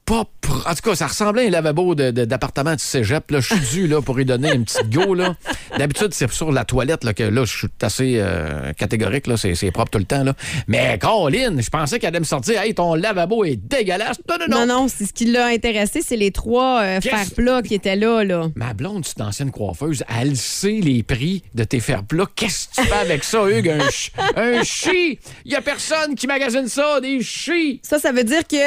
pas 0.10 0.24
pr- 0.42 0.70
En 0.70 0.74
tout 0.76 0.90
cas, 0.90 0.96
ça 0.96 1.08
ressemblait 1.08 1.46
à 1.46 1.48
un 1.48 1.52
lavabo 1.52 1.94
de- 1.94 2.10
de- 2.12 2.26
d'appartement 2.26 2.74
de 2.74 2.80
cégep. 2.80 3.30
Là, 3.32 3.40
je 3.40 3.54
suis 3.54 3.60
dû 3.82 3.88
là, 3.88 4.02
pour 4.02 4.20
y 4.20 4.26
donner 4.26 4.54
une 4.54 4.66
petite 4.66 4.90
go. 4.90 5.14
Là. 5.14 5.36
D'habitude, 5.78 6.10
c'est 6.14 6.30
sur 6.32 6.52
la 6.52 6.66
toilette 6.66 7.04
là, 7.04 7.14
que 7.14 7.24
là, 7.24 7.46
je 7.46 7.58
suis 7.58 7.68
assez 7.82 8.16
euh, 8.18 8.74
catégorique. 8.74 9.28
Là, 9.28 9.38
c'est, 9.38 9.72
propre 9.72 9.92
tout 9.92 10.00
le 10.00 10.06
temps. 10.06 10.24
Là. 10.24 10.34
Mais 10.68 10.98
Caroline, 11.00 11.62
je 11.62 11.70
pensais 11.70 12.00
qu'elle 12.00 12.10
allait 12.10 12.20
me 12.20 12.26
sortir. 12.26 12.60
Hey, 12.62 12.74
ton 12.74 12.96
lavabo 12.96 13.44
est 13.46 13.56
dégueulasse. 13.56 14.18
Non, 14.28 14.36
non, 14.40 14.46
non. 14.50 14.66
non, 14.66 14.82
non, 14.82 14.88
c'est 14.88 15.06
ce 15.06 15.14
qui 15.14 15.26
l'a 15.26 15.46
intéressé, 15.48 16.02
c'est 16.02 16.18
les 16.18 16.32
trois 16.32 16.82
euh, 16.82 17.00
Qu'est-ce- 17.02 17.16
fers 17.16 17.32
plats 17.36 17.62
qui 17.62 17.76
étaient 17.76 17.96
là. 17.96 18.24
là. 18.24 18.48
Ma 18.56 18.74
blonde, 18.74 19.06
c'est 19.06 19.20
une 19.20 19.26
ancienne 19.28 19.52
coiffeuse, 19.52 20.04
elle 20.20 20.36
sait 20.36 20.80
les 20.82 21.04
prix 21.04 21.44
de 21.54 21.64
tes 21.64 21.80
fers 21.80 22.04
plats. 22.04 22.26
Qu'est-ce 22.36 22.68
que 22.70 22.82
tu 22.82 22.88
fais 22.88 22.94
avec 23.00 23.24
ça, 23.24 23.48
Hugues? 23.48 23.70
Un, 23.70 23.80
ch- 23.82 24.12
un 24.36 24.64
chi! 24.64 25.20
Il 25.46 25.52
y 25.52 25.56
a 25.56 25.62
personne 25.62 26.16
qui 26.16 26.26
magasine 26.28 26.68
ça, 26.68 27.00
des 27.00 27.22
chis! 27.22 27.80
Ça, 27.84 28.00
ça 28.00 28.12
veut 28.12 28.24
dire 28.24 28.48
que 28.48 28.58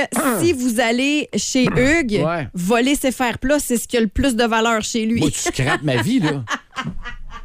si 0.45 0.53
vous 0.53 0.79
allez 0.81 1.29
chez 1.37 1.65
Hugues, 1.65 2.23
Ouais. 2.25 2.49
voler 2.55 2.95
ses 2.95 3.13
fers 3.13 3.39
plats, 3.39 3.59
c'est 3.59 3.77
ce 3.77 3.87
qui 3.89 3.97
a 3.97 4.01
le 4.01 4.07
plus 4.09 4.37
de 4.37 4.45
valeur 4.45 4.83
chez 4.83 5.05
lui. 5.07 5.21
Moi, 5.21 5.31
tu 5.31 5.39
scrapes 5.41 5.83
ma 5.83 5.97
vie, 6.03 6.21
là. 6.21 6.43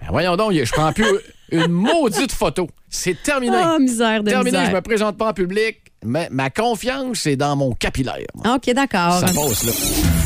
Ben 0.02 0.08
voyons 0.12 0.36
donc, 0.38 0.54
je 0.54 0.72
prends 0.72 0.94
plus 0.94 1.06
une 1.52 1.68
maudite 1.72 2.32
photo. 2.32 2.70
C'est 2.90 3.22
terminé. 3.24 3.58
Ah, 3.60 3.78
misère 3.80 4.24
de 4.24 4.30
terminé, 4.30 4.52
misère. 4.58 4.70
je 4.72 4.76
me 4.76 4.82
présente 4.82 5.18
pas 5.18 5.30
en 5.30 5.34
public. 5.34 5.78
Mais 6.06 6.28
ma 6.32 6.50
confiance, 6.50 7.18
c'est 7.18 7.36
dans 7.36 7.56
mon 7.56 7.74
capillaire. 7.74 8.28
OK, 8.46 8.72
d'accord. 8.74 9.20
Ça 9.20 9.26
passe, 9.26 9.64
là. 9.66 9.72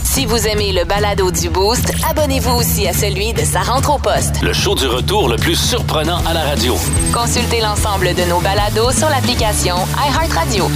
Si 0.03 0.25
vous 0.25 0.45
aimez 0.45 0.73
le 0.73 0.83
balado 0.83 1.31
du 1.31 1.49
Boost, 1.49 1.93
abonnez-vous 2.09 2.51
aussi 2.59 2.85
à 2.87 2.93
celui 2.93 3.31
de 3.33 3.39
sa 3.43 3.61
rentre 3.61 3.95
au 3.95 3.97
poste. 3.97 4.41
Le 4.43 4.51
show 4.53 4.75
du 4.75 4.85
retour 4.85 5.29
le 5.29 5.37
plus 5.37 5.55
surprenant 5.55 6.19
à 6.27 6.33
la 6.33 6.41
radio. 6.41 6.75
Consultez 7.13 7.61
l'ensemble 7.61 8.13
de 8.13 8.29
nos 8.29 8.41
balados 8.41 8.91
sur 8.91 9.09
l'application 9.09 9.75
iHeartRadio. 9.97 10.69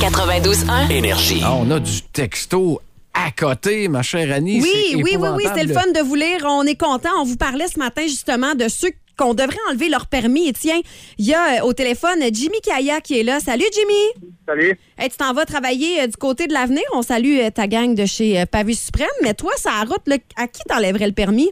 92.1 0.00 0.90
Énergie. 0.90 1.40
Ah, 1.44 1.54
on 1.54 1.70
a 1.70 1.78
du 1.78 2.02
texto 2.12 2.80
à 3.14 3.30
côté, 3.30 3.88
ma 3.88 4.02
chère 4.02 4.32
Annie. 4.34 4.60
Oui, 4.60 4.70
C'est 4.90 4.96
oui, 4.96 5.16
oui, 5.18 5.28
oui, 5.36 5.44
c'était 5.46 5.64
le 5.64 5.72
fun 5.72 5.86
de 5.92 6.00
vous 6.00 6.14
lire. 6.14 6.44
On 6.44 6.64
est 6.64 6.78
content. 6.78 7.10
On 7.20 7.24
vous 7.24 7.36
parlait 7.36 7.68
ce 7.68 7.78
matin 7.78 8.02
justement 8.02 8.54
de 8.54 8.68
ceux 8.68 8.90
qu'on 9.16 9.34
devrait 9.34 9.56
enlever 9.70 9.88
leur 9.88 10.06
permis. 10.06 10.48
Et 10.48 10.52
tiens, 10.52 10.80
il 11.18 11.26
y 11.26 11.34
a 11.34 11.60
euh, 11.60 11.66
au 11.66 11.72
téléphone 11.72 12.18
Jimmy 12.32 12.60
Kaya 12.60 13.00
qui 13.00 13.20
est 13.20 13.22
là. 13.22 13.40
Salut 13.40 13.64
Jimmy! 13.72 14.32
Salut. 14.46 14.78
Hey, 14.98 15.08
tu 15.08 15.16
t'en 15.16 15.32
vas 15.32 15.44
travailler 15.44 16.02
euh, 16.02 16.06
du 16.06 16.16
côté 16.16 16.46
de 16.46 16.52
l'avenir. 16.52 16.82
On 16.94 17.02
salue 17.02 17.38
euh, 17.38 17.50
ta 17.50 17.66
gang 17.66 17.94
de 17.94 18.04
chez 18.04 18.44
Pavé 18.46 18.74
Suprême. 18.74 19.06
Mais 19.22 19.34
toi, 19.34 19.52
ça 19.56 19.70
a 19.80 19.84
route, 19.84 20.06
là, 20.06 20.16
à 20.36 20.48
qui 20.48 20.62
t'enlèverais 20.64 21.06
le 21.06 21.12
permis? 21.14 21.50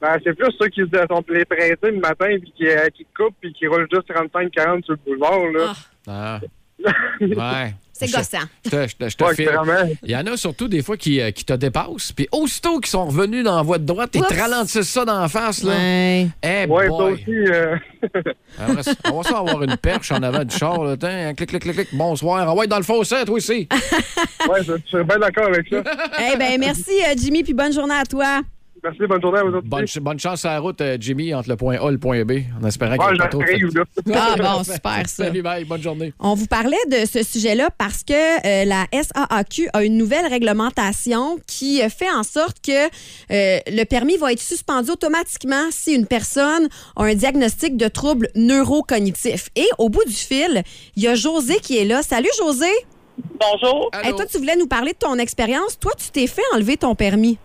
Ben, 0.00 0.16
c'est 0.24 0.34
plus 0.34 0.52
ceux 0.58 0.68
qui 0.68 0.80
se 0.80 1.06
sont 1.08 1.24
les 1.28 1.44
pressés 1.44 1.76
le 1.82 1.98
matin 1.98 2.28
puis 2.40 2.52
qui, 2.56 2.68
euh, 2.68 2.88
qui 2.96 3.04
coupent 3.16 3.34
puis 3.40 3.52
qui 3.52 3.66
roulent 3.66 3.88
juste 3.92 4.08
35-40 4.08 4.84
sur 4.84 4.94
le 4.94 4.98
boulevard. 5.04 5.44
Là. 5.52 5.72
Ah. 6.06 6.40
Ouais. 7.20 7.74
C'est 7.92 8.06
gossant. 8.12 8.38
Je 8.64 8.70
te, 8.70 8.86
je 8.86 8.96
te- 8.96 9.08
je 9.08 9.16
te 9.16 9.24
Ouais, 9.24 9.34
file. 9.34 9.46
vraiment. 9.48 9.90
Il 10.04 10.10
y 10.12 10.14
en 10.16 10.24
a 10.26 10.36
surtout 10.36 10.68
des 10.68 10.82
fois 10.84 10.96
qui, 10.96 11.20
euh, 11.20 11.32
qui 11.32 11.44
te 11.44 11.52
dépassent. 11.54 12.12
Puis 12.12 12.28
aussitôt 12.30 12.78
qu'ils 12.78 12.90
sont 12.90 13.06
revenus 13.06 13.42
dans 13.42 13.56
la 13.56 13.62
voie 13.62 13.78
de 13.78 13.84
droite, 13.84 14.10
ils 14.14 14.22
te 14.22 14.34
ralentissent 14.34 14.88
ça 14.88 15.04
dans 15.04 15.20
la 15.20 15.26
face. 15.26 15.64
Là. 15.64 15.72
Ouais. 15.72 16.28
Eh 16.44 16.66
Ouais, 16.66 16.84
ça 16.84 16.88
boy. 16.90 17.12
aussi. 17.14 17.24
euh, 17.28 17.76
On 18.60 18.72
va, 18.72 18.80
on 19.12 19.20
va 19.20 19.28
ça 19.28 19.38
avoir 19.38 19.62
une 19.64 19.76
perche 19.76 20.12
en 20.12 20.22
avant 20.22 20.44
du 20.44 20.54
char. 20.56 20.84
Là. 20.84 20.96
Tiens, 20.96 21.34
clic, 21.34 21.48
clic, 21.48 21.62
clic, 21.62 21.74
clic. 21.74 21.88
Bonsoir. 21.92 22.48
Envoie 22.48 22.68
dans 22.68 22.76
le 22.78 22.84
fossé, 22.84 23.16
toi 23.26 23.34
aussi. 23.34 23.66
ouais, 24.48 24.62
je, 24.64 24.74
je 24.74 24.96
suis 24.96 25.04
bien 25.04 25.18
d'accord 25.18 25.48
avec 25.48 25.66
ça. 25.68 25.82
Eh 26.32 26.36
ben 26.36 26.56
merci 26.60 26.92
euh, 27.04 27.14
Jimmy, 27.16 27.42
puis 27.42 27.54
bonne 27.54 27.72
journée 27.72 27.96
à 28.00 28.04
toi. 28.04 28.42
Merci, 28.82 28.98
bonne 29.08 29.20
journée 29.20 29.38
à 29.38 29.42
vous 29.44 29.54
autres. 29.56 29.66
Bonne, 29.66 29.84
aussi. 29.84 30.00
bonne 30.00 30.18
chance 30.18 30.44
à 30.44 30.52
la 30.54 30.60
route, 30.60 30.80
euh, 30.80 30.96
Jimmy, 31.00 31.34
entre 31.34 31.48
le 31.48 31.56
point 31.56 31.76
A 31.78 31.88
et 31.88 31.92
le 31.92 31.98
point 31.98 32.24
B, 32.24 32.32
en 32.62 32.66
espérant 32.66 32.94
qu'il 32.96 33.02
Ouais, 33.04 33.12
n'y 33.12 33.16
ait 33.16 33.18
pas 33.18 33.28
trop 33.28 33.40
de 33.42 33.46
j'arrive, 33.46 33.76
là. 33.76 33.84
Ah 34.14 34.36
bon, 34.56 34.64
super 34.64 35.08
ça. 35.08 35.24
Salut, 35.24 35.42
bye. 35.42 35.64
Bonne 35.64 35.82
journée. 35.82 36.12
On 36.18 36.34
vous 36.34 36.46
parlait 36.46 36.76
de 36.90 37.06
ce 37.06 37.22
sujet-là 37.22 37.70
parce 37.76 38.04
que 38.04 38.12
euh, 38.14 38.64
la 38.64 38.86
SAAQ 38.92 39.68
a 39.72 39.84
une 39.84 39.96
nouvelle 39.96 40.26
réglementation 40.26 41.38
qui 41.46 41.82
euh, 41.82 41.88
fait 41.88 42.10
en 42.10 42.22
sorte 42.22 42.58
que 42.64 42.86
euh, 42.86 43.58
le 43.66 43.84
permis 43.84 44.16
va 44.16 44.32
être 44.32 44.40
suspendu 44.40 44.90
automatiquement 44.90 45.66
si 45.70 45.94
une 45.94 46.06
personne 46.06 46.68
a 46.96 47.04
un 47.04 47.14
diagnostic 47.14 47.76
de 47.76 47.88
trouble 47.88 48.28
neurocognitif. 48.34 49.48
Et 49.56 49.66
au 49.78 49.88
bout 49.88 50.04
du 50.04 50.12
fil, 50.14 50.62
il 50.96 51.02
y 51.02 51.08
a 51.08 51.14
José 51.14 51.56
qui 51.60 51.78
est 51.78 51.84
là. 51.84 52.02
Salut 52.02 52.30
José. 52.38 52.66
Bonjour. 53.40 53.90
Hey, 54.02 54.14
toi, 54.14 54.26
tu 54.26 54.38
voulais 54.38 54.56
nous 54.56 54.68
parler 54.68 54.92
de 54.92 54.98
ton 54.98 55.16
expérience. 55.18 55.78
Toi, 55.78 55.92
tu 55.98 56.10
t'es 56.10 56.26
fait 56.28 56.42
enlever 56.54 56.76
ton 56.76 56.94
permis. 56.94 57.38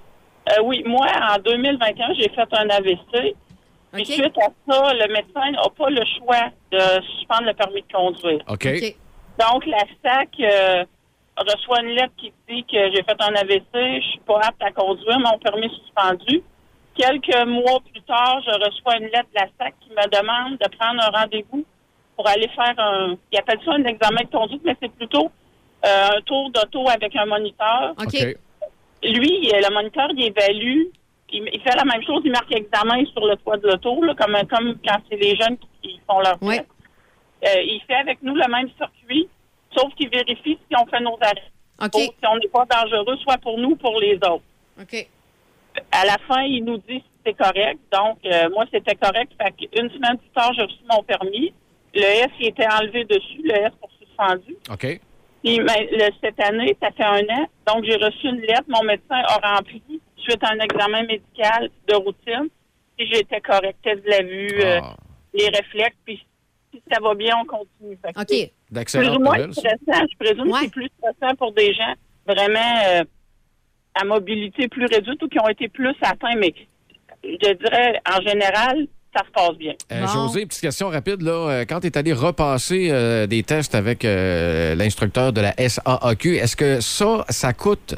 Euh, 0.49 0.61
oui, 0.63 0.83
moi, 0.85 1.07
en 1.31 1.39
2021, 1.39 2.13
j'ai 2.15 2.29
fait 2.29 2.47
un 2.51 2.69
AVC. 2.69 3.35
Puis 3.93 4.01
OK. 4.01 4.07
suite 4.07 4.37
à 4.39 4.49
ça, 4.67 4.93
le 4.93 5.13
médecin 5.13 5.51
n'a 5.51 5.69
pas 5.77 5.89
le 5.89 6.03
choix 6.17 6.49
de 6.71 7.01
suspendre 7.15 7.43
le 7.45 7.53
permis 7.53 7.81
de 7.81 7.93
conduire. 7.93 8.43
OK. 8.47 8.67
Donc, 9.39 9.65
la 9.65 9.83
SAC 10.01 10.29
euh, 10.39 10.85
reçoit 11.37 11.81
une 11.81 11.95
lettre 11.95 12.13
qui 12.17 12.33
dit 12.49 12.63
que 12.63 12.91
j'ai 12.91 13.03
fait 13.03 13.17
un 13.19 13.35
AVC, 13.35 14.01
je 14.01 14.07
suis 14.09 14.19
pas 14.25 14.39
apte 14.43 14.61
à 14.61 14.71
conduire, 14.71 15.19
mon 15.19 15.37
permis 15.39 15.67
est 15.67 15.79
suspendu. 15.83 16.43
Quelques 16.95 17.47
mois 17.47 17.79
plus 17.91 18.01
tard, 18.01 18.41
je 18.45 18.51
reçois 18.51 18.97
une 18.97 19.05
lettre 19.05 19.29
de 19.33 19.39
la 19.39 19.47
SAC 19.59 19.73
qui 19.81 19.89
me 19.89 20.07
demande 20.09 20.57
de 20.59 20.77
prendre 20.77 21.01
un 21.01 21.19
rendez-vous 21.19 21.65
pour 22.15 22.27
aller 22.27 22.47
faire 22.49 22.75
un... 22.77 23.15
Ils 23.31 23.39
appellent 23.39 23.61
ça 23.65 23.73
un 23.73 23.83
examen 23.85 24.21
de 24.21 24.29
conduite, 24.29 24.61
mais 24.63 24.75
c'est 24.81 24.91
plutôt 24.91 25.31
euh, 25.85 26.09
un 26.17 26.21
tour 26.21 26.51
d'auto 26.51 26.87
avec 26.89 27.15
un 27.15 27.25
moniteur. 27.25 27.93
OK. 27.99 28.15
OK. 28.15 28.37
Lui, 29.03 29.51
euh, 29.53 29.59
le 29.67 29.73
moniteur, 29.73 30.07
il 30.15 30.23
évalue. 30.23 30.83
Il, 31.29 31.49
il 31.51 31.61
fait 31.61 31.75
la 31.75 31.85
même 31.85 32.03
chose, 32.03 32.21
il 32.25 32.31
marque 32.31 32.53
examen 32.55 33.03
sur 33.05 33.25
le 33.25 33.35
toit 33.37 33.57
de 33.57 33.67
l'auto, 33.67 34.01
comme, 34.17 34.37
comme 34.49 34.77
quand 34.85 34.97
c'est 35.09 35.17
les 35.17 35.35
jeunes 35.35 35.57
qui, 35.81 35.99
font 36.07 36.19
leur 36.19 36.37
test. 36.39 36.65
Euh, 37.45 37.61
il 37.61 37.81
fait 37.87 37.95
avec 37.95 38.21
nous 38.21 38.35
le 38.35 38.47
même 38.49 38.69
circuit, 38.77 39.27
sauf 39.75 39.93
qu'il 39.95 40.09
vérifie 40.09 40.57
si 40.69 40.75
on 40.79 40.85
fait 40.85 41.01
nos 41.01 41.17
arrêts. 41.21 41.51
OK. 41.81 41.95
Ou 41.95 41.99
si 41.99 42.27
on 42.29 42.37
n'est 42.37 42.47
pas 42.47 42.65
dangereux, 42.65 43.17
soit 43.17 43.37
pour 43.39 43.57
nous 43.57 43.71
ou 43.71 43.75
pour 43.75 43.99
les 43.99 44.15
autres. 44.15 44.43
OK. 44.79 45.07
À 45.91 46.05
la 46.05 46.17
fin, 46.27 46.43
il 46.43 46.63
nous 46.63 46.77
dit 46.77 46.99
si 46.99 47.03
c'est 47.25 47.33
correct. 47.33 47.79
Donc, 47.91 48.19
euh, 48.25 48.49
moi, 48.51 48.65
c'était 48.71 48.95
correct. 48.95 49.31
Fait 49.41 49.51
qu'une 49.51 49.89
semaine 49.89 50.17
plus 50.17 50.29
tard, 50.35 50.53
j'ai 50.53 50.61
reçu 50.61 50.83
mon 50.89 51.03
permis. 51.03 51.51
Le 51.95 52.01
S, 52.01 52.29
il 52.39 52.47
était 52.47 52.67
enlevé 52.67 53.05
dessus, 53.05 53.41
le 53.43 53.55
S 53.55 53.71
pour 53.79 53.89
suspendu. 53.99 54.55
OK. 54.71 54.99
Puis 55.43 55.57
ben, 55.59 55.87
le- 55.91 56.11
cette 56.21 56.39
année, 56.39 56.75
ça 56.81 56.91
fait 56.91 57.03
un 57.03 57.21
an. 57.35 57.45
Donc, 57.67 57.83
j'ai 57.85 57.95
reçu 57.95 58.27
une 58.27 58.41
lettre. 58.41 58.63
Mon 58.67 58.83
médecin 58.83 59.21
a 59.27 59.55
rempli 59.55 59.81
suite 60.17 60.43
à 60.43 60.51
un 60.53 60.59
examen 60.59 61.03
médical 61.03 61.69
de 61.87 61.95
routine. 61.95 62.47
Si 62.97 63.07
j'étais 63.07 63.41
correct, 63.41 63.77
test 63.83 64.03
de 64.05 64.09
la 64.09 64.21
vue, 64.23 64.61
euh, 64.61 64.79
Ah, 64.81 64.95
les 65.33 65.47
réflexes. 65.49 65.97
Puis 66.05 66.25
si 66.73 66.81
ça 66.91 66.99
va 67.01 67.13
bien, 67.15 67.35
on 67.41 67.45
continue. 67.45 67.97
Fait 68.01 68.09
OK. 68.17 68.25
c'est 68.29 68.47
Plus 68.47 68.75
D'excellentes 68.75 69.17
ou 69.17 69.23
moins 69.23 69.37
nouvelles. 69.37 69.51
Je 69.53 70.17
présume 70.17 70.47
Ouais. 70.51 70.59
que 70.59 70.65
c'est 70.65 70.71
plus 70.71 70.89
stressant 70.97 71.35
pour 71.35 71.51
des 71.53 71.73
gens 71.73 71.93
vraiment 72.25 72.79
euh, 72.87 73.03
à 73.95 74.05
mobilité 74.05 74.67
plus 74.69 74.85
réduite 74.85 75.21
ou 75.21 75.27
qui 75.27 75.39
ont 75.39 75.49
été 75.49 75.67
plus 75.67 75.93
atteints. 76.01 76.35
Mais 76.37 76.53
je 77.23 77.53
dirais, 77.53 77.99
en 78.09 78.21
général, 78.21 78.87
ça 79.15 79.23
se 79.25 79.31
passe 79.31 79.57
bien. 79.57 79.73
Euh. 79.91 80.07
José, 80.07 80.45
petite 80.45 80.61
question 80.61 80.89
rapide. 80.89 81.21
Là. 81.21 81.31
Euh, 81.31 81.65
Quand 81.67 81.79
tu 81.79 81.87
es 81.87 81.97
allé 81.97 82.13
repasser 82.13 82.89
euh, 82.91 83.27
des 83.27 83.43
tests 83.43 83.75
avec 83.75 84.03
euh, 84.05 84.75
l'instructeur 84.75 85.33
de 85.33 85.41
la 85.41 85.53
SAAQ, 85.57 86.37
est-ce 86.37 86.55
que 86.55 86.79
ça, 86.81 87.25
ça 87.29 87.53
coûte 87.53 87.95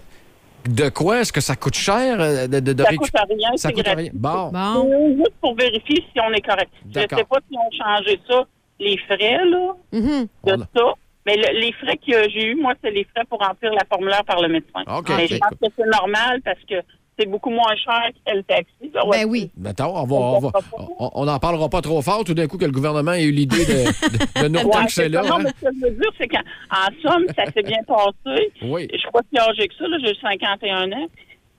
de 0.67 0.89
quoi? 0.89 1.21
Est-ce 1.21 1.31
que 1.31 1.41
ça 1.41 1.55
coûte 1.55 1.75
cher 1.75 2.17
de, 2.47 2.59
de, 2.59 2.73
de 2.73 2.83
Ça 2.83 2.89
récup- 2.89 2.97
coûte 2.97 3.11
rien, 3.29 3.49
Ça 3.55 3.71
coûte 3.71 3.83
gratuit. 3.85 4.03
rien. 4.03 4.11
Bon. 4.13 4.49
Bon. 4.51 5.15
Juste 5.17 5.35
pour 5.41 5.55
vérifier 5.55 6.03
si 6.11 6.19
on 6.19 6.33
est 6.33 6.41
correct. 6.41 6.71
Je 6.93 6.99
ne 6.99 7.05
sais 7.07 7.07
pas 7.07 7.37
si 7.49 7.57
on 7.57 7.61
a 7.61 7.97
changé 7.97 8.19
ça, 8.27 8.43
les 8.79 8.97
frais, 8.97 9.45
là. 9.45 9.73
Mhm. 9.93 10.27
de 10.45 10.63
ça. 10.75 10.93
Mais 11.27 11.37
le- 11.37 11.59
les 11.59 11.71
frais 11.73 11.97
que 11.97 12.29
j'ai 12.29 12.47
eus, 12.51 12.55
moi, 12.55 12.73
c'est 12.83 12.91
les 12.91 13.03
frais 13.15 13.23
pour 13.29 13.39
remplir 13.39 13.71
la 13.73 13.83
formulaire 13.89 14.23
par 14.25 14.41
le 14.41 14.47
médecin. 14.47 14.83
OK. 14.87 15.09
Mais 15.15 15.27
je 15.27 15.37
pense 15.37 15.51
que 15.51 15.67
c'est 15.77 15.89
normal 15.89 16.39
parce 16.43 16.59
que 16.69 16.75
c'est 17.17 17.25
beaucoup 17.27 17.49
moins 17.49 17.75
cher 17.75 18.09
que 18.25 18.35
le 18.35 18.43
taxi. 18.43 18.91
Ben 19.11 19.25
oui. 19.27 19.51
Mettons, 19.57 19.95
on 19.97 20.03
va, 20.05 20.15
on 20.15 20.39
va- 20.39 20.51
on- 20.99 21.11
on 21.13 21.25
n'en 21.25 21.39
parlera 21.39 21.69
pas 21.69 21.81
trop 21.81 22.01
fort 22.01 22.23
tout 22.23 22.33
d'un 22.33 22.47
coup 22.47 22.57
que 22.57 22.65
le 22.65 22.71
gouvernement 22.71 23.13
ait 23.13 23.23
eu 23.23 23.31
l'idée 23.31 23.65
de, 23.65 23.71
de, 23.73 24.43
de 24.43 24.47
nous 24.49 24.59
Ouais, 24.69 25.09
là. 25.09 25.21
Non, 25.23 25.35
hein. 25.35 25.39
mais 25.43 25.49
ce 25.61 25.65
que 25.65 25.73
je 25.81 25.85
veux 25.85 25.91
dire, 25.91 26.11
c'est 26.17 26.27
qu'en 26.27 26.39
en 26.71 27.09
somme, 27.11 27.25
ça 27.35 27.45
s'est 27.51 27.63
bien 27.63 27.83
passé. 27.87 28.51
Oui. 28.63 28.87
Je 28.91 28.97
suis 28.97 29.11
pas 29.11 29.21
si 29.31 29.39
âgée 29.39 29.67
que 29.67 29.75
ça, 29.75 29.87
là, 29.87 29.97
j'ai 30.03 30.13
51 30.21 30.91
ans. 30.91 31.07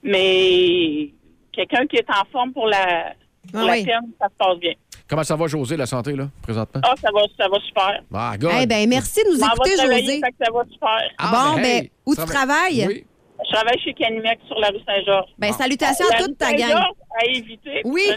Mais 0.03 1.11
quelqu'un 1.53 1.87
qui 1.87 1.97
est 1.97 2.11
en 2.11 2.25
forme 2.31 2.53
pour 2.53 2.67
la, 2.67 3.13
pour 3.51 3.61
Ah 3.61 3.65
la 3.67 3.73
oui. 3.73 3.85
ça 4.21 4.27
se 4.29 4.35
passe 4.39 4.59
bien. 4.59 4.73
Comment 5.09 5.23
ça 5.23 5.37
va, 5.37 5.47
José, 5.47 5.77
la 5.77 5.87
santé, 5.87 6.13
là, 6.17 6.29
présentement? 6.43 6.81
Ah, 6.85 6.95
ça 7.01 7.09
va, 7.15 7.21
ça 7.39 7.49
va 7.49 7.59
super. 7.61 8.03
Ah, 8.13 8.35
God. 8.39 8.51
Eh 8.61 8.67
ben, 8.67 8.89
merci 8.89 9.21
de 9.25 9.31
nous 9.31 9.39
écouter, 9.39 9.71
José. 9.81 10.21
ça 10.21 10.53
va 10.53 10.65
super. 10.71 11.11
Ah, 11.19 11.31
bon, 11.55 11.57
ben, 11.57 11.65
hey, 11.65 11.91
où 12.05 12.15
tu 12.15 12.21
trava- 12.21 12.33
travailles? 12.35 12.85
Oui. 12.89 13.06
Je 13.49 13.53
travaille 13.55 13.79
chez 13.81 13.95
Canimex 13.95 14.45
sur 14.47 14.59
la 14.59 14.69
rue 14.69 14.81
Saint-Georges. 14.87 15.31
Ben, 15.39 15.53
salutations 15.53 16.07
à 16.13 16.19
toute 16.23 16.37
ta 16.37 16.53
gang. 16.53 16.83
À 17.19 17.25
éviter. 17.27 17.81
Oui. 17.85 18.03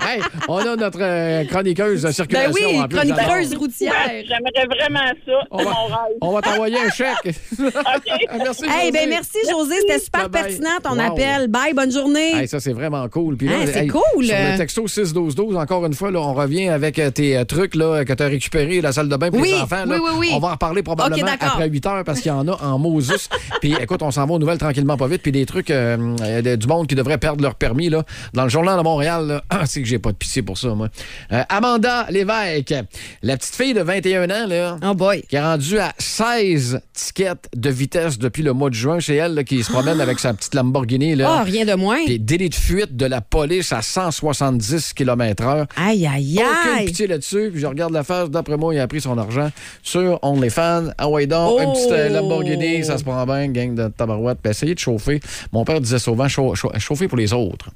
Hey, 0.00 0.20
on 0.48 0.58
a 0.58 0.76
notre 0.76 0.98
euh, 1.00 1.44
chroniqueuse 1.46 2.02
de 2.02 2.06
Ben 2.06 2.12
circulation 2.12 2.52
oui, 2.68 2.78
en 2.80 2.86
plus. 2.88 2.98
chroniqueuse 2.98 3.54
routière. 3.56 3.92
J'aimerais 4.08 4.66
vraiment 4.66 5.12
ça. 5.26 5.32
On 5.50 5.64
va, 5.64 5.72
on 6.20 6.40
t'envoyer 6.40 6.78
un 6.78 6.90
chèque. 6.90 7.16
OK. 7.58 8.12
merci, 8.38 8.64
Hey, 8.64 8.86
José. 8.86 8.92
ben 8.92 9.08
merci, 9.08 9.38
José. 9.50 9.74
C'était 9.80 9.98
super 9.98 10.30
pertinent, 10.30 10.68
ton 10.82 10.96
Wow. 10.96 11.12
appel. 11.12 11.48
Bye, 11.48 11.74
bonne 11.74 11.90
journée. 11.92 12.34
Hey, 12.36 12.48
ça, 12.48 12.60
c'est 12.60 12.72
vraiment 12.72 13.08
cool. 13.08 13.36
Puis 13.36 13.48
là, 13.48 13.56
Hein, 13.56 13.64
c'est 13.66 13.82
hey, 13.84 13.88
cool. 13.88 14.24
Sur 14.24 14.36
le 14.36 14.56
texto 14.58 14.86
6-12-12, 14.86 15.56
encore 15.56 15.84
une 15.86 15.94
fois, 15.94 16.10
là, 16.10 16.20
on 16.20 16.34
revient 16.34 16.68
avec 16.68 16.98
euh, 16.98 17.10
tes 17.10 17.36
euh, 17.36 17.44
trucs 17.44 17.74
là, 17.74 18.04
que 18.04 18.12
tu 18.12 18.22
as 18.22 18.26
récupérés, 18.26 18.80
la 18.80 18.92
salle 18.92 19.08
de 19.08 19.16
bain 19.16 19.30
pour 19.30 19.40
Oui, 19.40 19.50
les 19.52 19.60
enfants. 19.60 19.84
là. 19.84 19.96
oui, 19.96 19.98
oui, 20.02 20.10
oui. 20.18 20.30
On 20.34 20.38
va 20.38 20.48
en 20.48 20.52
reparler 20.52 20.82
probablement 20.82 21.26
après 21.40 21.68
8 21.68 21.86
heures 21.86 22.04
parce 22.04 22.20
qu'il 22.20 22.30
y 22.30 22.34
en 22.34 22.46
a 22.48 22.62
en 22.62 22.78
Moses. 22.78 23.28
Puis 23.60 23.74
écoute, 23.80 24.02
on 24.02 24.10
s'en 24.10 24.26
va 24.26 24.34
aux 24.34 24.38
nouvelles 24.38 24.58
tranquillement 24.58 24.96
pas 24.96 25.06
vite. 25.08 25.22
Puis 25.22 25.32
des 25.32 25.46
trucs 25.46 25.70
euh, 25.70 26.14
euh, 26.22 26.56
du 26.56 26.66
monde 26.66 26.86
qui 26.86 26.94
devrait 26.94 27.15
perdre 27.18 27.42
leur 27.42 27.54
permis. 27.54 27.88
Là. 27.88 28.04
Dans 28.34 28.44
le 28.44 28.48
journal 28.48 28.76
de 28.78 28.82
Montréal, 28.82 29.40
ah, 29.50 29.62
c'est 29.66 29.80
que 29.82 29.88
j'ai 29.88 29.98
pas 29.98 30.12
de 30.12 30.16
pitié 30.16 30.42
pour 30.42 30.58
ça, 30.58 30.68
moi. 30.74 30.88
Euh, 31.32 31.42
Amanda 31.48 32.06
Lévesque, 32.10 32.74
la 33.22 33.36
petite 33.36 33.54
fille 33.54 33.74
de 33.74 33.82
21 33.82 34.24
ans, 34.30 34.46
là, 34.48 34.76
Oh 34.84 34.94
boy. 34.94 35.22
qui 35.28 35.36
est 35.36 35.40
rendue 35.42 35.78
à 35.78 35.92
16 35.98 36.80
tickets 36.92 37.48
de 37.54 37.70
vitesse 37.70 38.18
depuis 38.18 38.42
le 38.42 38.52
mois 38.52 38.70
de 38.70 38.74
juin. 38.74 38.98
C'est 39.00 39.16
elle 39.16 39.34
là, 39.34 39.44
qui 39.44 39.62
se 39.62 39.70
promène 39.70 40.00
avec 40.00 40.18
sa 40.18 40.32
petite 40.34 40.54
Lamborghini. 40.54 41.14
Là. 41.14 41.38
Ah, 41.40 41.42
rien 41.44 41.64
de 41.64 41.74
moins. 41.74 42.04
Puis 42.04 42.18
délit 42.18 42.48
de 42.48 42.54
fuite 42.54 42.96
de 42.96 43.06
la 43.06 43.20
police 43.20 43.72
à 43.72 43.82
170 43.82 44.92
km/h. 44.94 45.66
Aïe, 45.76 46.06
aïe, 46.06 46.38
Aucune 46.40 46.78
aïe. 46.78 46.86
pitié 46.86 47.06
là-dessus. 47.06 47.50
Puis 47.52 47.60
je 47.60 47.66
regarde 47.66 47.92
la 47.92 48.02
face. 48.04 48.30
D'après 48.30 48.56
moi, 48.56 48.74
il 48.74 48.80
a 48.80 48.88
pris 48.88 49.00
son 49.00 49.16
argent 49.18 49.50
sur 49.82 50.18
OnlyFans. 50.22 50.88
Ah 50.98 51.08
ouais, 51.08 51.26
donc, 51.26 51.60
un 51.60 51.64
Oh! 51.66 51.72
petit 51.72 51.92
euh, 51.92 52.08
Lamborghini, 52.08 52.84
ça 52.84 52.98
se 52.98 53.04
prend 53.04 53.24
bien, 53.26 53.48
gang 53.48 53.74
de 53.74 53.88
tabarouette. 53.88 54.38
Puis 54.42 54.50
essayez 54.50 54.74
de 54.74 54.78
chauffer. 54.78 55.20
Mon 55.52 55.64
père 55.64 55.80
disait 55.80 55.98
souvent 55.98 56.28
chau- 56.28 56.54
chau- 56.54 56.72
chauffer 56.96 57.08
pour 57.08 57.18
les 57.18 57.32
autres. 57.34 57.68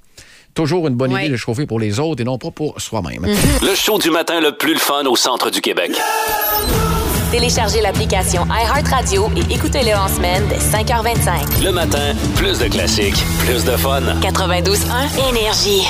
Toujours 0.54 0.88
une 0.88 0.94
bonne 0.94 1.12
Ouais. 1.12 1.24
idée 1.26 1.33
de 1.33 1.37
chauffer 1.37 1.66
pour 1.66 1.78
les 1.78 2.00
autres 2.00 2.22
et 2.22 2.24
non 2.24 2.38
pas 2.38 2.50
pour 2.50 2.80
soi-même. 2.80 3.26
Le 3.62 3.74
show 3.74 3.98
du 3.98 4.11
matin 4.11 4.40
le 4.40 4.56
plus 4.56 4.72
le 4.72 4.80
fun 4.80 5.04
au 5.04 5.14
centre 5.14 5.50
du 5.50 5.61
Québec. 5.61 5.92
Téléchargez 7.31 7.81
l'application 7.81 8.45
iHeartRadio 8.47 9.31
et 9.37 9.55
écoutez-le 9.55 9.97
en 9.97 10.09
semaine 10.09 10.43
dès 10.49 10.57
5h25. 10.59 11.62
Le 11.64 11.71
matin, 11.71 12.14
plus 12.35 12.59
de 12.59 12.66
classiques, 12.66 13.23
plus 13.47 13.64
de 13.64 13.77
fun. 13.77 14.01
92.1 14.21 15.29
Énergie. 15.31 15.83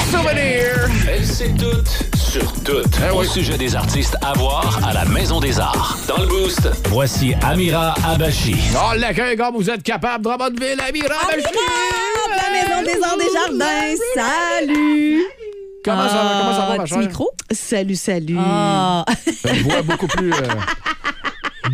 Elle 1.09 1.25
sait 1.25 1.55
tout 1.59 1.83
sur 2.19 2.53
tout. 2.63 2.83
Au 3.17 3.25
sujet 3.25 3.57
des 3.57 3.75
artistes 3.75 4.17
à 4.23 4.35
voir 4.35 4.81
à 4.87 4.93
la 4.93 5.07
Maison 5.07 5.41
des 5.41 5.59
Arts. 5.59 5.97
Dans 6.07 6.19
le 6.19 6.27
Boost, 6.27 6.69
voici 6.91 7.33
Amira 7.43 7.95
Abachi. 8.07 8.57
Oh, 8.77 8.95
l'accueil, 8.99 9.37
comme 9.37 9.55
vous 9.57 9.71
êtes 9.71 9.83
capable, 9.83 10.25
Drummondville, 10.25 10.81
Amira, 10.87 11.15
Ah, 11.23 11.31
La 11.33 12.51
maison 12.53 12.83
des 12.83 13.03
arts 13.03 13.17
des 13.17 13.33
jardins. 13.33 13.97
Salut. 14.15 15.23
Comment 15.83 16.09
ça 16.09 16.15
va, 16.17 16.39
comment 16.41 16.53
ça 16.53 16.59
va, 16.59 16.69
Ah, 16.73 16.77
ma 16.77 16.83
petit 16.85 16.91
chère? 16.93 16.99
micro? 16.99 17.31
Salut, 17.51 17.97
salut. 17.97 18.37
Ah. 18.39 19.05
Une 19.51 19.63
voix 19.63 19.81
beaucoup 19.83 20.07
plus... 20.07 20.31
euh, 20.35 20.37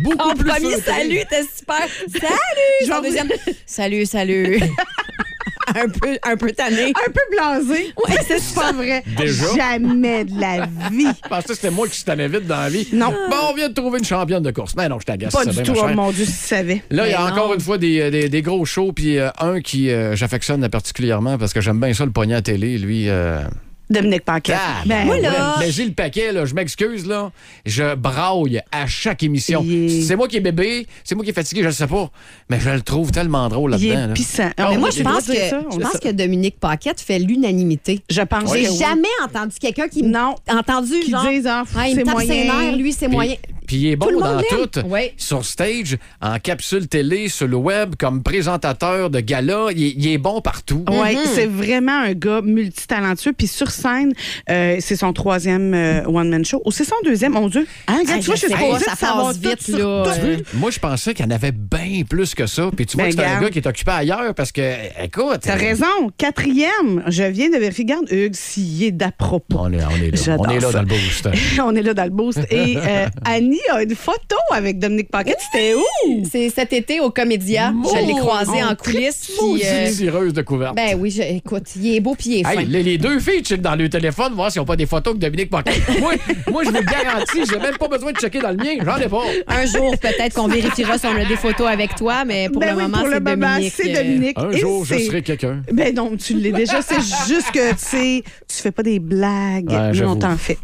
beaucoup 0.03 0.29
En 0.29 0.33
plus 0.35 0.49
premier, 0.49 0.75
salut, 0.81 1.19
t'es 1.29 1.43
super. 1.43 1.87
Salut. 2.11 2.93
En 2.93 3.01
deuxième, 3.01 3.29
salut, 3.65 4.05
salut. 4.05 4.59
un 5.75 5.89
peu, 5.89 6.17
un 6.23 6.37
peu 6.37 6.51
tanné. 6.51 6.91
Un 6.91 7.11
peu 7.11 7.19
blasé. 7.31 7.93
Ouais, 8.07 8.15
c'est 8.27 8.55
pas 8.55 8.71
vrai. 8.71 9.03
Déjà? 9.17 9.45
Jamais 9.55 10.25
de 10.25 10.39
la 10.39 10.65
vie. 10.91 11.07
Je 11.23 11.29
pensais 11.29 11.47
que 11.47 11.53
c'était 11.55 11.71
moi 11.71 11.87
qui 11.87 12.03
tannais 12.03 12.27
vite 12.27 12.47
dans 12.47 12.57
la 12.61 12.69
vie. 12.69 12.87
Non. 12.93 13.11
Bon, 13.29 13.35
on 13.51 13.53
vient 13.53 13.69
de 13.69 13.73
trouver 13.73 13.99
une 13.99 14.05
championne 14.05 14.43
de 14.43 14.51
course. 14.51 14.73
Mais 14.77 14.87
non, 14.89 14.99
je 14.99 15.05
t'agace. 15.05 15.33
Pas 15.33 15.43
ça, 15.43 15.51
du 15.51 15.61
bien, 15.61 15.73
tout. 15.73 15.79
Oh 15.81 15.87
mon 15.89 16.11
Dieu, 16.11 16.25
si 16.25 16.31
tu 16.31 16.37
savais. 16.37 16.81
Là, 16.89 17.05
il 17.07 17.11
y 17.11 17.13
a 17.13 17.25
Mais 17.25 17.31
encore 17.31 17.53
une 17.53 17.59
fois 17.61 17.77
des, 17.77 18.09
des- 18.11 18.29
des 18.29 18.41
gros 18.41 18.63
shows, 18.65 18.93
puis 18.93 19.17
euh, 19.17 19.29
un 19.39 19.61
qui 19.61 19.89
euh, 19.89 20.15
j'affectionne 20.15 20.67
particulièrement 20.69 21.37
parce 21.37 21.53
que 21.53 21.61
j'aime 21.61 21.79
bien 21.79 21.93
ça, 21.93 22.05
le 22.05 22.11
pognon 22.11 22.37
à 22.37 22.41
télé. 22.41 22.77
Lui, 22.77 23.09
euh, 23.09 23.41
Dominique 23.89 24.25
Paquet. 24.25 24.53
Ah, 24.55 24.83
Ben, 24.85 25.05
moi, 25.05 25.17
là- 25.19 25.55
Mais 25.59 25.71
j'ai 25.71 25.85
le 25.85 25.93
paquet, 25.93 26.31
là, 26.31 26.45
je 26.45 26.53
m'excuse, 26.53 27.05
là. 27.05 27.31
Je 27.65 27.95
braille 27.95 28.61
à 28.71 28.85
chaque 28.87 29.23
émission. 29.23 29.63
Il 29.65 30.03
C'est 30.03 30.15
moi 30.15 30.27
qui 30.27 30.37
est 30.37 30.41
bébé, 30.41 30.85
c'est 31.03 31.15
moi 31.15 31.23
qui 31.23 31.29
est 31.29 31.33
fatigué, 31.33 31.61
je 31.61 31.67
le 31.67 31.71
sais 31.73 31.87
pas. 31.87 32.09
Mais 32.49 32.59
je 32.59 32.69
le 32.69 32.81
trouve 32.81 33.11
tellement 33.11 33.47
drôle 33.49 33.71
là-dedans. 33.71 34.07
là. 34.07 34.13
Ah, 34.57 34.67
Mais 34.71 34.77
moi, 34.77 34.89
je 34.89 35.03
pense 35.03 35.27
que, 35.27 35.33
je 35.33 35.79
pense 35.79 35.99
que 35.99 36.11
Dominique 36.11 36.59
Paquette 36.59 36.99
fait 37.01 37.19
l'unanimité. 37.19 38.01
Je 38.09 38.21
pense 38.21 38.53
J'ai 38.53 38.67
oui. 38.69 38.77
jamais 38.77 39.07
entendu 39.23 39.55
quelqu'un 39.59 39.87
qui 39.87 40.03
Non. 40.03 40.35
entendu 40.49 40.99
Qui 41.01 41.11
genre 41.11 41.27
dise, 41.29 41.47
ah, 41.47 41.63
Ah, 41.75 41.87
il 41.87 41.93
me 41.95 41.99
c'est 41.99 42.03
tape 42.05 42.13
moyen. 42.13 42.33
ses 42.33 42.43
nerfs, 42.43 42.75
lui 42.77 42.93
c'est 42.93 43.07
moyen. 43.07 43.35
Puis 43.67 43.75
il 43.77 43.87
est 43.87 43.95
bon 43.95 44.07
Tout 44.07 44.19
dans 44.21 44.41
tout. 44.41 44.79
Oui. 44.85 45.11
Sur 45.17 45.43
stage, 45.45 45.97
en 46.21 46.39
capsule 46.39 46.87
télé, 46.87 47.27
sur 47.29 47.47
le 47.47 47.57
web, 47.57 47.95
comme 47.99 48.23
présentateur 48.23 49.09
de 49.09 49.19
gala, 49.19 49.67
il 49.75 49.83
est, 49.83 49.93
il 49.97 50.07
est 50.07 50.17
bon 50.17 50.41
partout. 50.41 50.83
Oui, 50.89 51.15
Mhm. 51.15 51.21
c'est 51.35 51.45
vraiment 51.45 51.99
un 52.01 52.13
gars 52.13 52.41
multitalentueux. 52.41 53.33
Puis 53.33 53.47
sur 53.47 53.69
scène, 53.71 54.13
euh, 54.49 54.77
c'est 54.79 54.95
son 54.95 55.13
troisième 55.13 55.73
euh, 55.73 56.03
one-man 56.05 56.45
show. 56.45 56.61
Ou 56.65 56.71
c'est 56.71 56.85
son 56.85 56.95
deuxième, 57.03 57.33
mon 57.33 57.47
Dieu. 57.49 57.67
Hein, 57.87 58.01
Ah, 58.07 58.13
tu 58.19 58.25
vois, 58.25 58.35
je 58.35 58.39
suis 58.45 58.49
supposée 58.51 58.85
ça 58.85 58.95
passe 58.95 59.37
vite, 59.37 59.67
là. 59.67 59.77
tout. 59.77 59.81
Euh, 59.83 60.37
Moi, 60.53 60.71
je 60.71 60.79
pensais 60.79 61.13
qu'il 61.13 61.25
y 61.25 61.27
en 61.27 61.31
avait 61.31 61.51
bien 61.51 62.03
plus 62.09 62.33
que 62.33 62.47
ça. 62.47 62.69
Puis 62.75 62.85
tu 62.85 62.95
vois 62.97 63.05
Ben, 63.07 63.15
que 63.15 63.21
c'est 63.21 63.25
un 63.27 63.41
gars 63.41 63.49
qui 63.49 63.59
est 63.59 63.67
occupé 63.67 63.91
ailleurs 63.91 64.33
parce 64.33 64.51
que, 64.51 64.61
écoute. 65.03 65.39
T'as 65.41 65.55
euh, 65.55 65.59
raison. 65.59 65.85
Quatrième, 66.17 67.03
je 67.07 67.23
viens 67.23 67.49
de 67.49 67.57
vérifier. 67.57 67.83
Regarde, 67.83 68.11
Hugues, 68.11 68.33
s'il 68.35 68.83
est 68.83 68.91
d'à 68.91 69.11
propos. 69.11 69.57
On 69.59 69.71
est, 69.73 69.83
on 69.83 69.95
est 70.03 70.11
là. 70.27 70.35
On 70.39 70.49
est 70.49 70.59
là 70.59 70.71
dans 70.71 70.79
le 70.81 70.85
boost. 70.87 71.29
On 71.63 71.75
est 71.75 71.81
là 71.81 71.93
dans 71.93 72.03
le 72.05 72.09
boost. 72.09 72.39
Et 72.49 72.77
euh, 72.77 73.05
Annie 73.57 73.79
a 73.79 73.83
une 73.83 73.95
photo 73.95 74.35
avec 74.51 74.79
Dominique 74.79 75.09
Paquette. 75.09 75.37
C'était 75.51 75.73
où? 75.73 76.23
C'est 76.29 76.49
cet 76.49 76.73
été 76.73 76.99
au 76.99 77.09
Comédia. 77.09 77.73
Je 77.83 78.05
l'ai 78.05 78.13
croisé 78.13 78.63
en 78.63 78.75
coulisses. 78.75 79.31
puis, 79.37 79.61
euh, 79.65 79.89
Cireuse 79.89 80.33
de 80.33 80.41
couverte. 80.41 80.75
ben 80.75 80.97
oui, 80.99 81.11
je- 81.11 81.21
écoute, 81.21 81.63
il 81.75 81.95
est 81.95 81.99
beau 81.99 82.15
puis 82.15 82.29
il 82.29 82.39
est 82.39 82.43
fin. 82.43 82.59
Hey, 82.61 82.65
les, 82.65 82.83
les 82.83 82.97
deux 82.97 83.19
filles 83.19 83.41
checkent 83.43 83.61
dans 83.61 83.75
le 83.75 83.89
téléphone, 83.89 84.33
voir 84.33 84.51
s'ils 84.51 84.59
n'ont 84.61 84.65
pas 84.65 84.75
des 84.75 84.85
photos 84.85 85.13
que 85.13 85.19
Dominique 85.19 85.49
Paquet. 85.49 85.71
moi, 85.99 86.13
moi, 86.51 86.63
je 86.63 86.69
vous 86.69 86.75
le 86.75 86.81
garantis, 86.81 87.41
j'ai 87.49 87.59
même 87.59 87.77
pas 87.77 87.87
besoin 87.87 88.11
de 88.11 88.17
checker 88.17 88.39
dans 88.39 88.49
le 88.51 88.57
mien. 88.57 88.75
J'en 88.83 88.97
ai 88.97 89.07
pas. 89.07 89.23
Un 89.47 89.65
jour, 89.65 89.95
peut-être 89.97 90.33
qu'on 90.35 90.47
vérifiera 90.47 90.97
si 90.97 91.05
on 91.07 91.15
a 91.15 91.25
des 91.25 91.35
photos 91.37 91.67
avec 91.67 91.95
toi, 91.95 92.25
mais 92.25 92.49
pour 92.49 92.61
Ben 92.61 92.71
le 92.71 92.77
oui, 92.77 92.83
moment, 92.83 92.97
c'est 93.09 93.19
moment, 93.19 93.47
Dominique. 93.53 93.73
c'est 93.75 93.95
euh, 93.95 94.03
Dominique. 94.03 94.37
Un 94.37 94.51
Et 94.51 94.59
jour, 94.59 94.85
je 94.85 94.97
serai 94.99 95.21
quelqu'un. 95.21 95.61
Ben 95.71 95.93
non, 95.95 96.11
tu 96.17 96.33
l'es 96.35 96.51
déjà. 96.51 96.81
C'est 96.81 97.01
juste 97.27 97.51
que, 97.51 97.71
tu 97.71 97.77
sais, 97.79 98.23
tu 98.47 98.55
fais 98.61 98.71
pas 98.71 98.83
des 98.83 98.99
blagues. 98.99 99.69
Ouais, 99.69 100.03
on 100.05 100.15
t'en 100.15 100.37
fait. 100.37 100.57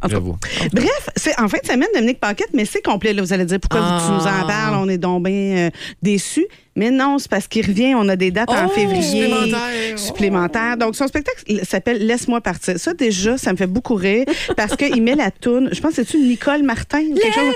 Bref, 0.73 1.09
c'est 1.15 1.39
en 1.39 1.47
fin 1.47 1.57
de 1.61 1.65
semaine, 1.67 1.87
Dominique 1.93 2.19
Paquette, 2.19 2.49
mais 2.53 2.65
c'est 2.65 2.81
complet. 2.83 3.13
Là, 3.13 3.21
vous 3.21 3.33
allez 3.33 3.45
dire 3.45 3.59
pourquoi 3.59 3.79
Ah. 3.83 4.01
tu 4.05 4.11
nous 4.11 4.27
en 4.27 4.47
parles? 4.47 4.75
On 4.75 4.87
est 4.89 4.97
donc 4.97 5.23
bien 5.25 5.33
euh, 5.33 5.69
déçus. 6.01 6.45
Mais 6.75 6.89
non, 6.91 7.17
c'est 7.19 7.29
parce 7.29 7.47
qu'il 7.47 7.65
revient. 7.65 7.93
On 7.95 8.07
a 8.09 8.15
des 8.15 8.31
dates 8.31 8.49
en 8.49 8.65
Oh! 8.65 8.69
février. 8.69 9.03
Supplémentaires. 9.27 9.99
Supplémentaires. 9.99 10.77
Donc, 10.77 10.95
son 10.95 11.07
spectacle 11.07 11.43
s'appelle 11.65 12.05
Laisse-moi 12.05 12.41
partir. 12.41 12.79
Ça, 12.79 12.93
déjà, 12.93 13.37
ça 13.37 13.51
me 13.51 13.57
fait 13.57 13.67
beaucoup 13.67 13.93
rire 13.95 14.25
parce 14.57 14.75
qu'il 14.75 15.01
met 15.03 15.15
la 15.15 15.29
toune. 15.31 15.69
Je 15.71 15.79
pense 15.81 15.91
que 15.91 15.97
c'est-tu 15.97 16.17
Nicole 16.17 16.63
Martin 16.63 17.01
ou 17.11 17.15
quelque 17.15 17.33
chose? 17.35 17.53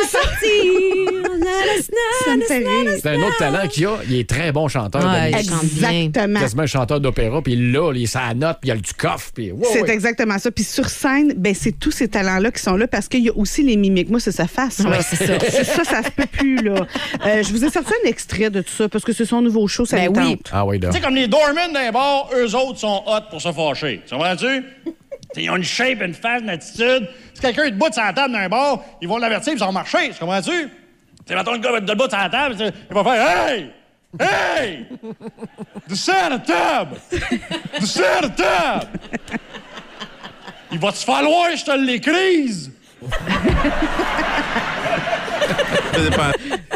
C'est 0.00 0.06
ça. 0.08 0.18
Ça 2.24 2.36
me 2.36 2.42
fait 2.42 2.58
rire. 2.58 2.92
C'est 3.00 3.08
un 3.10 3.22
autre 3.22 3.36
talent 3.38 3.66
qu'il 3.68 3.86
a. 3.86 3.98
Il 4.08 4.16
est 4.18 4.28
très 4.28 4.52
bon 4.52 4.68
chanteur. 4.68 5.02
Ouais, 5.04 5.30
bien. 5.30 5.38
Exactement. 5.38 6.40
Quasiment 6.40 6.62
un 6.62 6.66
chanteur 6.66 7.00
d'opéra. 7.00 7.42
Puis 7.42 7.56
là, 7.56 7.92
il 7.94 8.06
sa 8.08 8.34
note, 8.34 8.58
puis 8.60 8.68
il 8.68 8.72
a 8.72 8.76
du 8.76 8.92
coffre. 8.92 9.30
Puis 9.34 9.52
wow, 9.52 9.64
C'est 9.72 9.82
ouais. 9.82 9.90
exactement 9.90 10.38
ça. 10.38 10.50
Puis 10.50 10.64
sur 10.64 10.88
scène, 10.88 11.34
ben 11.36 11.54
c'est 11.54 11.72
tous 11.72 11.90
ces 11.90 12.08
talents-là 12.08 12.50
qui 12.50 12.62
sont 12.62 12.76
là 12.76 12.86
parce 12.86 13.08
qu'il 13.08 13.24
y 13.24 13.28
a 13.28 13.36
aussi 13.36 13.62
les 13.62 13.76
mimiques. 13.76 14.10
Moi, 14.10 14.20
c'est 14.20 14.32
sa 14.32 14.46
face. 14.46 14.80
Ouais, 14.80 14.98
c'est 15.08 15.26
ça. 15.26 15.34
C'est 15.50 15.64
ça, 15.64 15.84
ça 15.84 16.02
se 16.02 16.10
peut 16.10 16.26
plus, 16.30 16.56
là. 16.56 16.86
Euh, 17.26 17.42
je 17.42 17.50
vous 17.50 17.64
ai 17.64 17.70
sorti 17.70 17.92
un 18.04 18.08
extrait 18.08 18.50
de 18.50 18.57
tout 18.62 18.72
ça 18.72 18.88
parce 18.88 19.04
que 19.04 19.12
c'est 19.12 19.24
son 19.24 19.40
nouveau 19.42 19.66
show, 19.68 19.84
ça 19.84 19.96
Ben 19.96 20.08
oui. 20.08 20.36
tente. 20.36 20.50
Ah 20.52 20.64
oui. 20.64 20.78
Tu 20.80 20.90
sais, 20.92 21.00
comme 21.00 21.14
les 21.14 21.26
doormen 21.28 21.72
d'un 21.72 21.90
bar, 21.92 22.28
eux 22.34 22.54
autres 22.54 22.78
sont 22.78 23.02
hot 23.06 23.22
pour 23.30 23.40
se 23.40 23.52
fâcher. 23.52 24.02
Tu 24.06 24.14
comprends-tu? 24.14 24.64
Ils 25.36 25.50
ont 25.50 25.56
une 25.56 25.62
shape, 25.64 26.00
une 26.02 26.14
face, 26.14 26.40
une 26.42 26.48
attitude. 26.50 27.08
Si 27.34 27.40
quelqu'un 27.42 27.64
est 27.64 27.70
debout 27.72 27.92
sur 27.92 28.02
la 28.02 28.12
table 28.14 28.32
d'un 28.32 28.48
bar, 28.48 28.80
ils 29.02 29.08
vont 29.08 29.18
l'avertir, 29.18 29.52
ils 29.52 29.58
vont 29.58 29.70
marcher. 29.72 30.08
Tu 30.10 30.18
comprends-tu? 30.18 30.68
C'est 31.26 31.34
mettons 31.34 31.52
le 31.52 31.58
gars 31.58 31.70
va 31.72 31.78
être 31.78 31.84
debout 31.84 32.08
sur 32.08 32.18
la 32.18 32.28
table, 32.30 32.56
il 32.58 32.94
va 32.94 33.04
faire 33.04 33.48
Hey! 33.48 33.70
Hey! 34.18 34.86
Descends 35.86 36.30
la 36.30 36.38
table! 36.38 36.96
Descends 37.78 38.02
la 38.22 38.28
table! 38.30 38.86
Il 40.72 40.78
va 40.78 40.92
te 40.92 40.98
falloir, 40.98 41.54
je 41.54 41.64
te 41.64 41.70
l'écrise! 41.78 42.72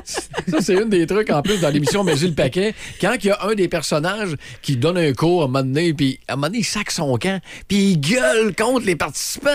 Ça, 0.05 0.61
c'est 0.61 0.75
une 0.75 0.89
des 0.89 1.07
trucs 1.07 1.31
en 1.31 1.43
plus 1.43 1.61
dans 1.61 1.69
l'émission 1.69 2.03
Mais 2.05 2.15
le 2.17 2.33
paquet. 2.33 2.75
Quand 3.01 3.15
il 3.23 3.27
y 3.27 3.31
a 3.31 3.39
un 3.47 3.55
des 3.55 3.69
personnages 3.69 4.35
qui 4.61 4.77
donne 4.77 4.99
un 4.99 5.13
cours 5.13 5.43
à 5.43 5.45
un 5.45 5.49
moment 5.49 5.63
donné, 5.65 5.95
puis 5.95 6.19
à 6.29 6.33
un 6.33 6.37
moment 6.37 6.49
donné, 6.49 6.59
il 6.59 6.65
sac 6.65 6.91
son 6.91 7.17
camp, 7.17 7.41
puis 7.69 7.93
il 7.93 7.97
gueule 8.01 8.55
contre 8.55 8.87
les 8.87 8.97
participants. 8.97 9.51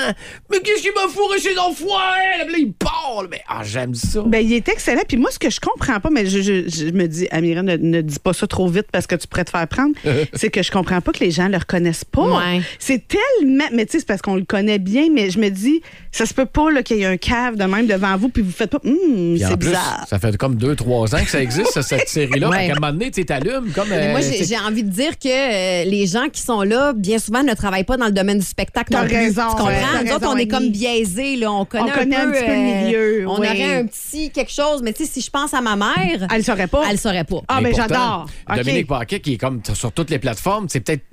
Mais 0.49 0.59
qu'est-ce 0.61 0.81
qu'il 0.81 0.93
m'a 0.93 1.07
fourré 1.09 1.39
chez 1.39 1.53
l'enfoiré? 1.53 2.47
Là, 2.49 2.57
il 2.57 2.71
parle. 2.73 3.27
Mais 3.29 3.41
ah, 3.47 3.61
j'aime 3.63 3.93
ça. 3.95 4.21
Ben, 4.25 4.39
il 4.45 4.53
est 4.53 4.67
excellent. 4.69 5.01
Puis 5.07 5.17
moi, 5.17 5.31
ce 5.31 5.39
que 5.39 5.49
je 5.49 5.59
comprends 5.59 5.99
pas, 5.99 6.09
mais 6.09 6.25
je, 6.25 6.41
je- 6.41 6.69
je 6.69 6.85
me 6.91 7.07
dis, 7.07 7.27
Amira, 7.31 7.61
ne, 7.63 7.75
ne 7.75 8.01
dis 8.01 8.19
pas 8.19 8.33
ça 8.33 8.47
trop 8.47 8.67
vite 8.67 8.87
parce 8.91 9.07
que 9.07 9.15
tu 9.15 9.27
pourrais 9.27 9.45
te 9.45 9.51
faire 9.51 9.67
prendre, 9.67 9.93
c'est 10.33 10.49
que 10.49 10.63
je 10.63 10.71
comprends 10.71 11.01
pas 11.01 11.11
que 11.11 11.19
les 11.23 11.31
gens 11.31 11.47
le 11.49 11.57
reconnaissent 11.57 12.05
pas. 12.05 12.21
Ouais. 12.37 12.61
C'est 12.79 13.03
tellement. 13.07 13.65
Mais 13.73 13.85
tu 13.85 13.93
sais, 13.93 13.99
c'est 13.99 14.07
parce 14.07 14.21
qu'on 14.21 14.35
le 14.35 14.45
connaît 14.45 14.79
bien, 14.79 15.09
mais 15.13 15.29
je 15.29 15.39
me 15.39 15.49
dis, 15.49 15.81
ça 16.11 16.25
se 16.25 16.33
peut 16.33 16.45
pas 16.45 16.71
là, 16.71 16.83
qu'il 16.83 16.97
y 16.97 17.01
ait 17.01 17.05
un 17.05 17.17
cave 17.17 17.55
de 17.57 17.63
même 17.65 17.87
devant 17.87 18.15
vous, 18.17 18.29
puis 18.29 18.41
vous 18.41 18.51
faites 18.51 18.71
pas, 18.71 18.79
Hum, 19.07 19.35
en 19.35 19.49
c'est 19.49 19.55
bizarre. 19.57 20.05
ça 20.09 20.19
fait 20.19 20.35
comme 20.37 20.55
deux, 20.55 20.75
trois 20.75 21.13
ans 21.15 21.23
que 21.23 21.29
ça 21.29 21.41
existe, 21.41 21.71
ça, 21.71 21.81
cette 21.81 22.07
série-là. 22.09 22.49
Ouais. 22.49 22.57
Fait 22.59 22.67
qu'à 22.67 22.71
un 22.73 22.79
moment 22.79 22.91
donné, 22.93 23.11
tu 23.11 23.25
t'allumes 23.25 23.71
comme. 23.73 23.87
Mais 23.89 24.11
moi, 24.11 24.19
euh, 24.21 24.43
j'ai 24.45 24.57
envie 24.57 24.83
de 24.83 24.89
dire 24.89 25.17
que 25.17 25.27
euh, 25.27 25.89
les 25.89 26.05
gens 26.07 26.27
qui 26.31 26.41
sont 26.41 26.61
là, 26.61 26.93
bien 26.93 27.19
souvent, 27.19 27.43
ne 27.43 27.53
travaillent 27.53 27.83
pas 27.83 27.97
dans 27.97 28.05
le 28.07 28.11
domaine 28.11 28.39
du 28.39 28.45
spectacle. 28.45 28.91
T'as 28.91 29.01
raison, 29.03 29.41
Tu 29.49 29.55
comprends? 29.55 29.67
ouais, 29.67 29.75
t'as 29.93 30.03
Nous 30.03 30.11
autres, 30.13 30.29
on 30.33 30.37
est 30.37 30.47
comme 30.47 30.69
biaisés. 30.69 31.35
Là. 31.37 31.51
On 31.51 31.65
connaît, 31.65 31.91
On 31.95 31.99
connaît 31.99 32.15
un 32.15 32.31
petit 32.31 32.43
peu 32.43 32.51
le 32.51 32.57
euh, 32.57 32.85
milieu, 32.85 33.25
On 33.27 33.39
oui. 33.39 33.47
aurait 33.47 33.75
un 33.77 33.85
petit 33.85 34.29
quelque 34.31 34.51
chose. 34.51 34.81
Mais 34.83 34.93
tu 34.93 35.05
sais, 35.05 35.11
si 35.11 35.21
je 35.21 35.29
pense 35.29 35.53
à 35.53 35.61
ma 35.61 35.75
mère, 35.75 36.27
Elle 36.31 36.37
le 36.37 36.43
saurait 36.43 36.67
pas. 36.67 36.81
elle 36.85 36.91
le 36.93 36.97
saurait 36.97 37.23
pas. 37.23 37.41
Ah, 37.47 37.59
Mais 37.61 37.69
pourtant, 37.71 37.85
j'adore. 37.89 38.25
Dominique 38.57 38.87
Paquet, 38.87 39.19
qui 39.19 39.33
est 39.33 39.37
comme 39.37 39.61
sur 39.73 39.91
toutes 39.91 40.09
les 40.09 40.19
plateformes, 40.19 40.67
c'est 40.69 40.79
peut-être. 40.81 41.03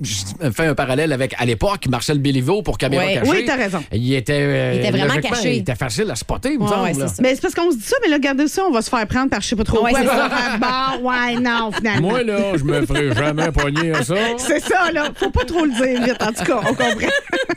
Je 0.00 0.50
fais 0.54 0.66
un 0.66 0.74
parallèle 0.74 1.12
avec, 1.12 1.34
à 1.38 1.44
l'époque, 1.44 1.86
Marcel 1.88 2.18
Béliveau 2.18 2.62
pour 2.62 2.78
Caméra 2.78 3.04
Ouais. 3.04 3.14
cachée. 3.14 3.30
Oui, 3.30 3.44
t'as 3.46 3.56
raison. 3.56 3.82
Il 3.92 4.14
était. 4.14 4.32
euh, 4.34 4.72
Il 4.74 4.80
était 4.80 4.90
vraiment 4.90 5.20
caché. 5.20 5.54
Il 5.56 5.58
était 5.60 5.74
facile 5.74 6.10
à 6.10 6.16
spotter, 6.16 6.56
me 6.56 6.62
Ouais, 6.64 6.68
semble. 6.68 6.82
ouais, 6.84 6.92
là. 6.94 7.06
Mais 7.20 7.34
c'est 7.34 7.42
parce 7.42 7.54
qu'on 7.54 7.70
se 7.70 7.76
dit 7.76 7.82
ça, 7.84 7.96
mais 8.02 8.08
là, 8.08 8.16
regardez 8.16 8.48
ça, 8.48 8.62
on 8.66 8.70
va 8.72 8.80
se 8.82 8.88
faire 8.90 9.06
prendre 9.06 9.28
par 9.30 9.40
je 9.42 9.48
sais 9.48 9.56
pas 9.56 9.64
trop 9.64 9.84
Ouais, 9.84 9.92
quoi. 9.92 10.02
bon, 10.58 11.08
ouais, 11.10 11.34
non, 11.40 11.70
finalement. 11.72 12.08
Moi, 12.08 12.22
là, 12.22 12.56
je 12.56 12.64
me 12.64 12.84
ferai 12.86 13.14
jamais 13.14 13.50
pogner 13.52 13.92
à 13.92 14.02
ça. 14.02 14.14
C'est 14.38 14.60
ça, 14.60 14.90
là. 14.92 15.08
Faut 15.14 15.30
pas 15.30 15.44
trop 15.44 15.64
le 15.64 15.70
dire 15.72 16.02
vite, 16.02 16.22
en 16.22 16.32
tout 16.32 16.44
cas, 16.44 16.60
on 16.62 16.74
comprend. 16.74 17.08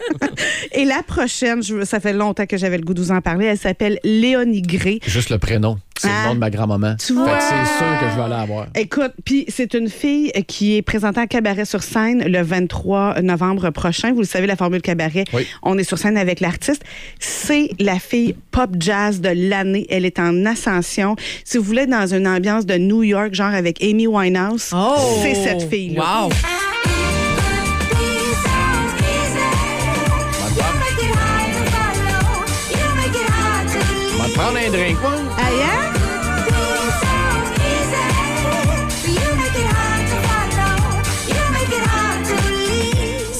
Et 0.73 0.85
la 0.85 1.03
prochaine, 1.03 1.61
je, 1.63 1.83
ça 1.85 1.99
fait 1.99 2.13
longtemps 2.13 2.45
que 2.45 2.57
j'avais 2.57 2.77
le 2.77 2.83
goût 2.83 2.93
de 2.93 3.01
vous 3.01 3.11
en 3.11 3.21
parler, 3.21 3.45
elle 3.45 3.57
s'appelle 3.57 3.99
Léonie 4.03 4.61
Gray. 4.61 4.99
Juste 5.05 5.29
le 5.29 5.37
prénom. 5.37 5.77
C'est 5.97 6.07
Ah. 6.09 6.23
le 6.23 6.27
nom 6.29 6.33
de 6.35 6.39
ma 6.39 6.49
grand-maman. 6.49 6.95
Tu 6.99 7.07
Fait 7.07 7.13
vois? 7.13 7.37
que 7.37 7.43
c'est 7.43 7.77
sûr 7.77 7.99
que 7.99 8.09
je 8.11 8.15
vais 8.17 8.21
aller 8.23 8.29
la 8.35 8.45
voir. 8.45 8.67
Écoute, 8.75 9.11
puis 9.23 9.45
c'est 9.47 9.73
une 9.75 9.89
fille 9.89 10.31
qui 10.47 10.75
est 10.75 10.81
présentée 10.81 11.19
à 11.21 11.27
Cabaret 11.27 11.65
sur 11.65 11.83
scène 11.83 12.23
le 12.33 12.41
23 12.41 13.21
novembre 13.21 13.69
prochain. 13.69 14.11
Vous 14.13 14.19
le 14.21 14.25
savez, 14.25 14.47
la 14.47 14.55
formule 14.57 14.81
Cabaret, 14.81 15.23
Oui. 15.33 15.47
on 15.61 15.77
est 15.77 15.83
sur 15.83 15.97
scène 15.97 16.17
avec 16.17 16.39
l'artiste. 16.41 16.83
C'est 17.19 17.69
la 17.79 17.99
fille 17.99 18.35
pop 18.51 18.71
jazz 18.79 19.21
de 19.21 19.29
l'année. 19.33 19.85
Elle 19.89 20.05
est 20.05 20.19
en 20.19 20.45
ascension. 20.45 21.15
Si 21.45 21.57
vous 21.57 21.63
voulez, 21.63 21.85
dans 21.85 22.13
une 22.13 22.27
ambiance 22.27 22.65
de 22.65 22.75
New 22.75 23.03
York, 23.03 23.33
genre 23.33 23.53
avec 23.53 23.81
Amy 23.83 24.07
Winehouse, 24.07 24.71
Oh! 24.75 25.19
c'est 25.21 25.35
cette 25.35 25.69
fille-là. 25.69 26.23
Wow! 26.25 26.29
On 34.15 34.21
va 34.21 34.29
te 34.29 34.33
prendre 34.33 34.57
un 34.57 34.69
drink, 34.71 34.97
moi. 35.01 35.32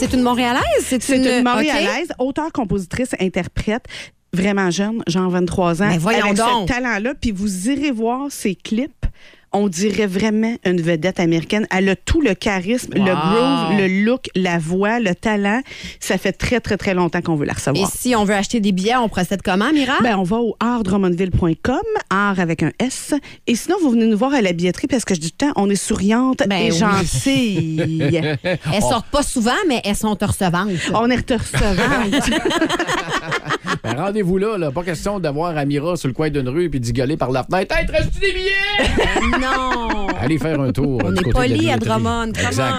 C'est 0.04 0.18
une 0.18 0.24
Montréalaise? 0.24 0.64
C'est 0.82 1.10
une 1.10 1.44
Montréalaise, 1.44 2.10
OK. 2.20 2.28
auteure, 2.28 2.52
compositrice, 2.52 3.16
interprète, 3.22 3.86
vraiment 4.34 4.70
jeune, 4.70 5.02
genre 5.08 5.30
23 5.30 5.82
ans. 5.82 5.88
Mais 5.88 5.98
voyons 5.98 6.26
avec 6.26 6.38
donc. 6.38 6.68
ce 6.68 6.74
talent-là. 6.74 7.14
Puis 7.20 7.32
vous 7.32 7.70
irez 7.70 7.92
voir 7.92 8.30
ses 8.30 8.54
clips. 8.54 9.06
On 9.54 9.68
dirait 9.68 10.08
vraiment 10.08 10.56
une 10.66 10.82
vedette 10.82 11.20
américaine. 11.20 11.68
Elle 11.72 11.88
a 11.90 11.96
tout 11.96 12.22
le 12.22 12.34
charisme, 12.34 12.94
le 12.96 13.02
groove, 13.02 13.78
le 13.80 14.04
look, 14.04 14.30
la 14.36 14.58
voix, 14.58 15.00
le 15.00 15.14
talent. 15.16 15.62
Ça 16.00 16.18
fait 16.18 16.32
très, 16.32 16.60
très, 16.60 16.76
très 16.78 16.94
longtemps 16.94 17.22
qu'on 17.22 17.36
veut 17.36 17.46
la 17.46 17.54
Et 17.54 17.56
recevoir. 17.56 17.92
si 17.96 18.16
on 18.16 18.24
veut 18.26 18.34
acheter 18.34 18.60
des 18.60 18.72
billets, 18.72 18.96
on 18.96 19.10
procède 19.10 19.42
comment, 19.44 19.72
Mira? 19.72 19.94
Ben, 20.02 20.18
on 20.18 20.24
va 20.24 20.38
au 20.38 20.56
artdrummondville.com, 20.60 21.82
art 22.10 22.40
avec 22.40 22.64
un 22.64 22.72
S. 22.80 23.14
Et 23.48 23.56
sinon, 23.56 23.76
vous 23.82 23.92
venez 23.92 24.08
nous 24.08 24.18
voir 24.18 24.34
à 24.34 24.42
la 24.42 24.54
billetterie 24.54 24.88
parce 24.88 25.06
que 25.06 25.14
je 25.16 25.20
dis 25.20 25.32
tout 25.32 25.46
le 25.46 25.54
temps, 25.54 25.62
on 25.62 25.70
est 25.70 25.76
souriante 25.76 26.42
Ben 26.48 26.58
et 26.58 26.72
oui. 26.72 26.78
gentille. 26.78 28.38
elles 28.44 28.82
sortent 28.82 29.10
pas 29.12 29.24
souvent, 29.24 29.52
mais 29.68 29.82
elles 29.86 29.96
sont 29.96 30.18
recevantes. 30.20 30.70
on 30.96 31.10
est 31.10 31.32
recevante. 31.32 32.30
Ben, 33.84 33.96
rendez-vous 33.98 34.38
là, 34.38 34.58
là. 34.58 34.72
Pas 34.72 34.84
question 34.84 35.20
d'avoir 35.20 35.58
Amira 35.58 35.98
sur 35.98 36.08
le 36.08 36.14
coin 36.14 36.30
d'une 36.30 36.48
rue 36.48 36.70
puis 36.70 36.80
d'y 36.80 36.94
gueuler 36.94 37.18
par 37.18 37.32
la 37.32 37.44
fenêtre. 37.44 37.76
Hey, 37.78 37.86
te 37.86 37.92
reste-tu 37.92 38.20
des 38.20 38.32
billets? 38.32 39.42
Non! 39.44 40.08
Allez 40.20 40.38
faire 40.38 40.60
un 40.60 40.72
tour. 40.72 41.00
On 41.04 41.14
est 41.16 41.32
poli 41.32 41.70
à. 41.70 41.78
Drummond. 41.78 42.32
Exact. 42.34 42.72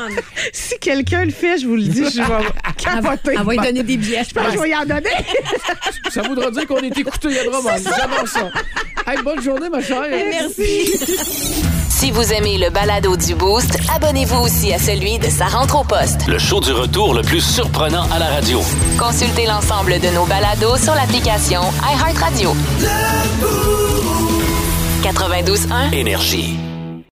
si 0.52 0.78
quelqu'un 0.78 1.24
le 1.24 1.30
fait, 1.30 1.58
je 1.58 1.66
vous 1.66 1.76
le 1.76 1.82
dis, 1.82 2.04
je 2.04 2.20
vais 2.22 2.44
capoter. 2.76 3.32
Elle 3.38 3.44
va 3.44 3.52
lui 3.52 3.58
donner 3.58 3.82
des 3.82 3.96
billets, 3.96 4.24
je 4.28 4.34
pense 4.34 4.46
que 4.46 4.52
je 4.52 4.58
vais 4.58 4.70
y 4.70 4.76
en 4.76 4.84
donner. 4.84 5.10
Ça 6.10 6.22
voudra 6.22 6.50
dire 6.50 6.66
qu'on 6.66 6.78
est 6.78 6.96
écouté 6.96 7.38
à 7.38 7.44
Drummond. 7.44 7.70
J'adore 7.84 8.28
ça. 8.28 8.50
Hey, 9.06 9.22
bonne 9.22 9.42
journée, 9.42 9.68
ma 9.68 9.82
chère. 9.82 10.02
Merci. 10.10 10.92
Si 11.90 12.10
vous 12.10 12.32
aimez 12.32 12.58
le 12.58 12.70
balado 12.70 13.16
du 13.16 13.34
Boost, 13.34 13.78
abonnez-vous 13.94 14.40
aussi 14.44 14.72
à 14.72 14.78
celui 14.78 15.18
de 15.18 15.28
Sa 15.28 15.46
rentre 15.46 15.80
au 15.80 15.84
poste. 15.84 16.26
Le 16.26 16.38
show 16.38 16.60
du 16.60 16.72
retour 16.72 17.14
le 17.14 17.22
plus 17.22 17.40
surprenant 17.40 18.04
à 18.10 18.18
la 18.18 18.26
radio. 18.26 18.60
Consultez 18.98 19.46
l'ensemble 19.46 20.00
de 20.00 20.08
nos 20.14 20.24
balados 20.26 20.78
sur 20.78 20.94
l'application 20.94 21.60
iHeartRadio. 21.82 22.54
92.1 25.04 25.92
Énergie. 25.92 26.63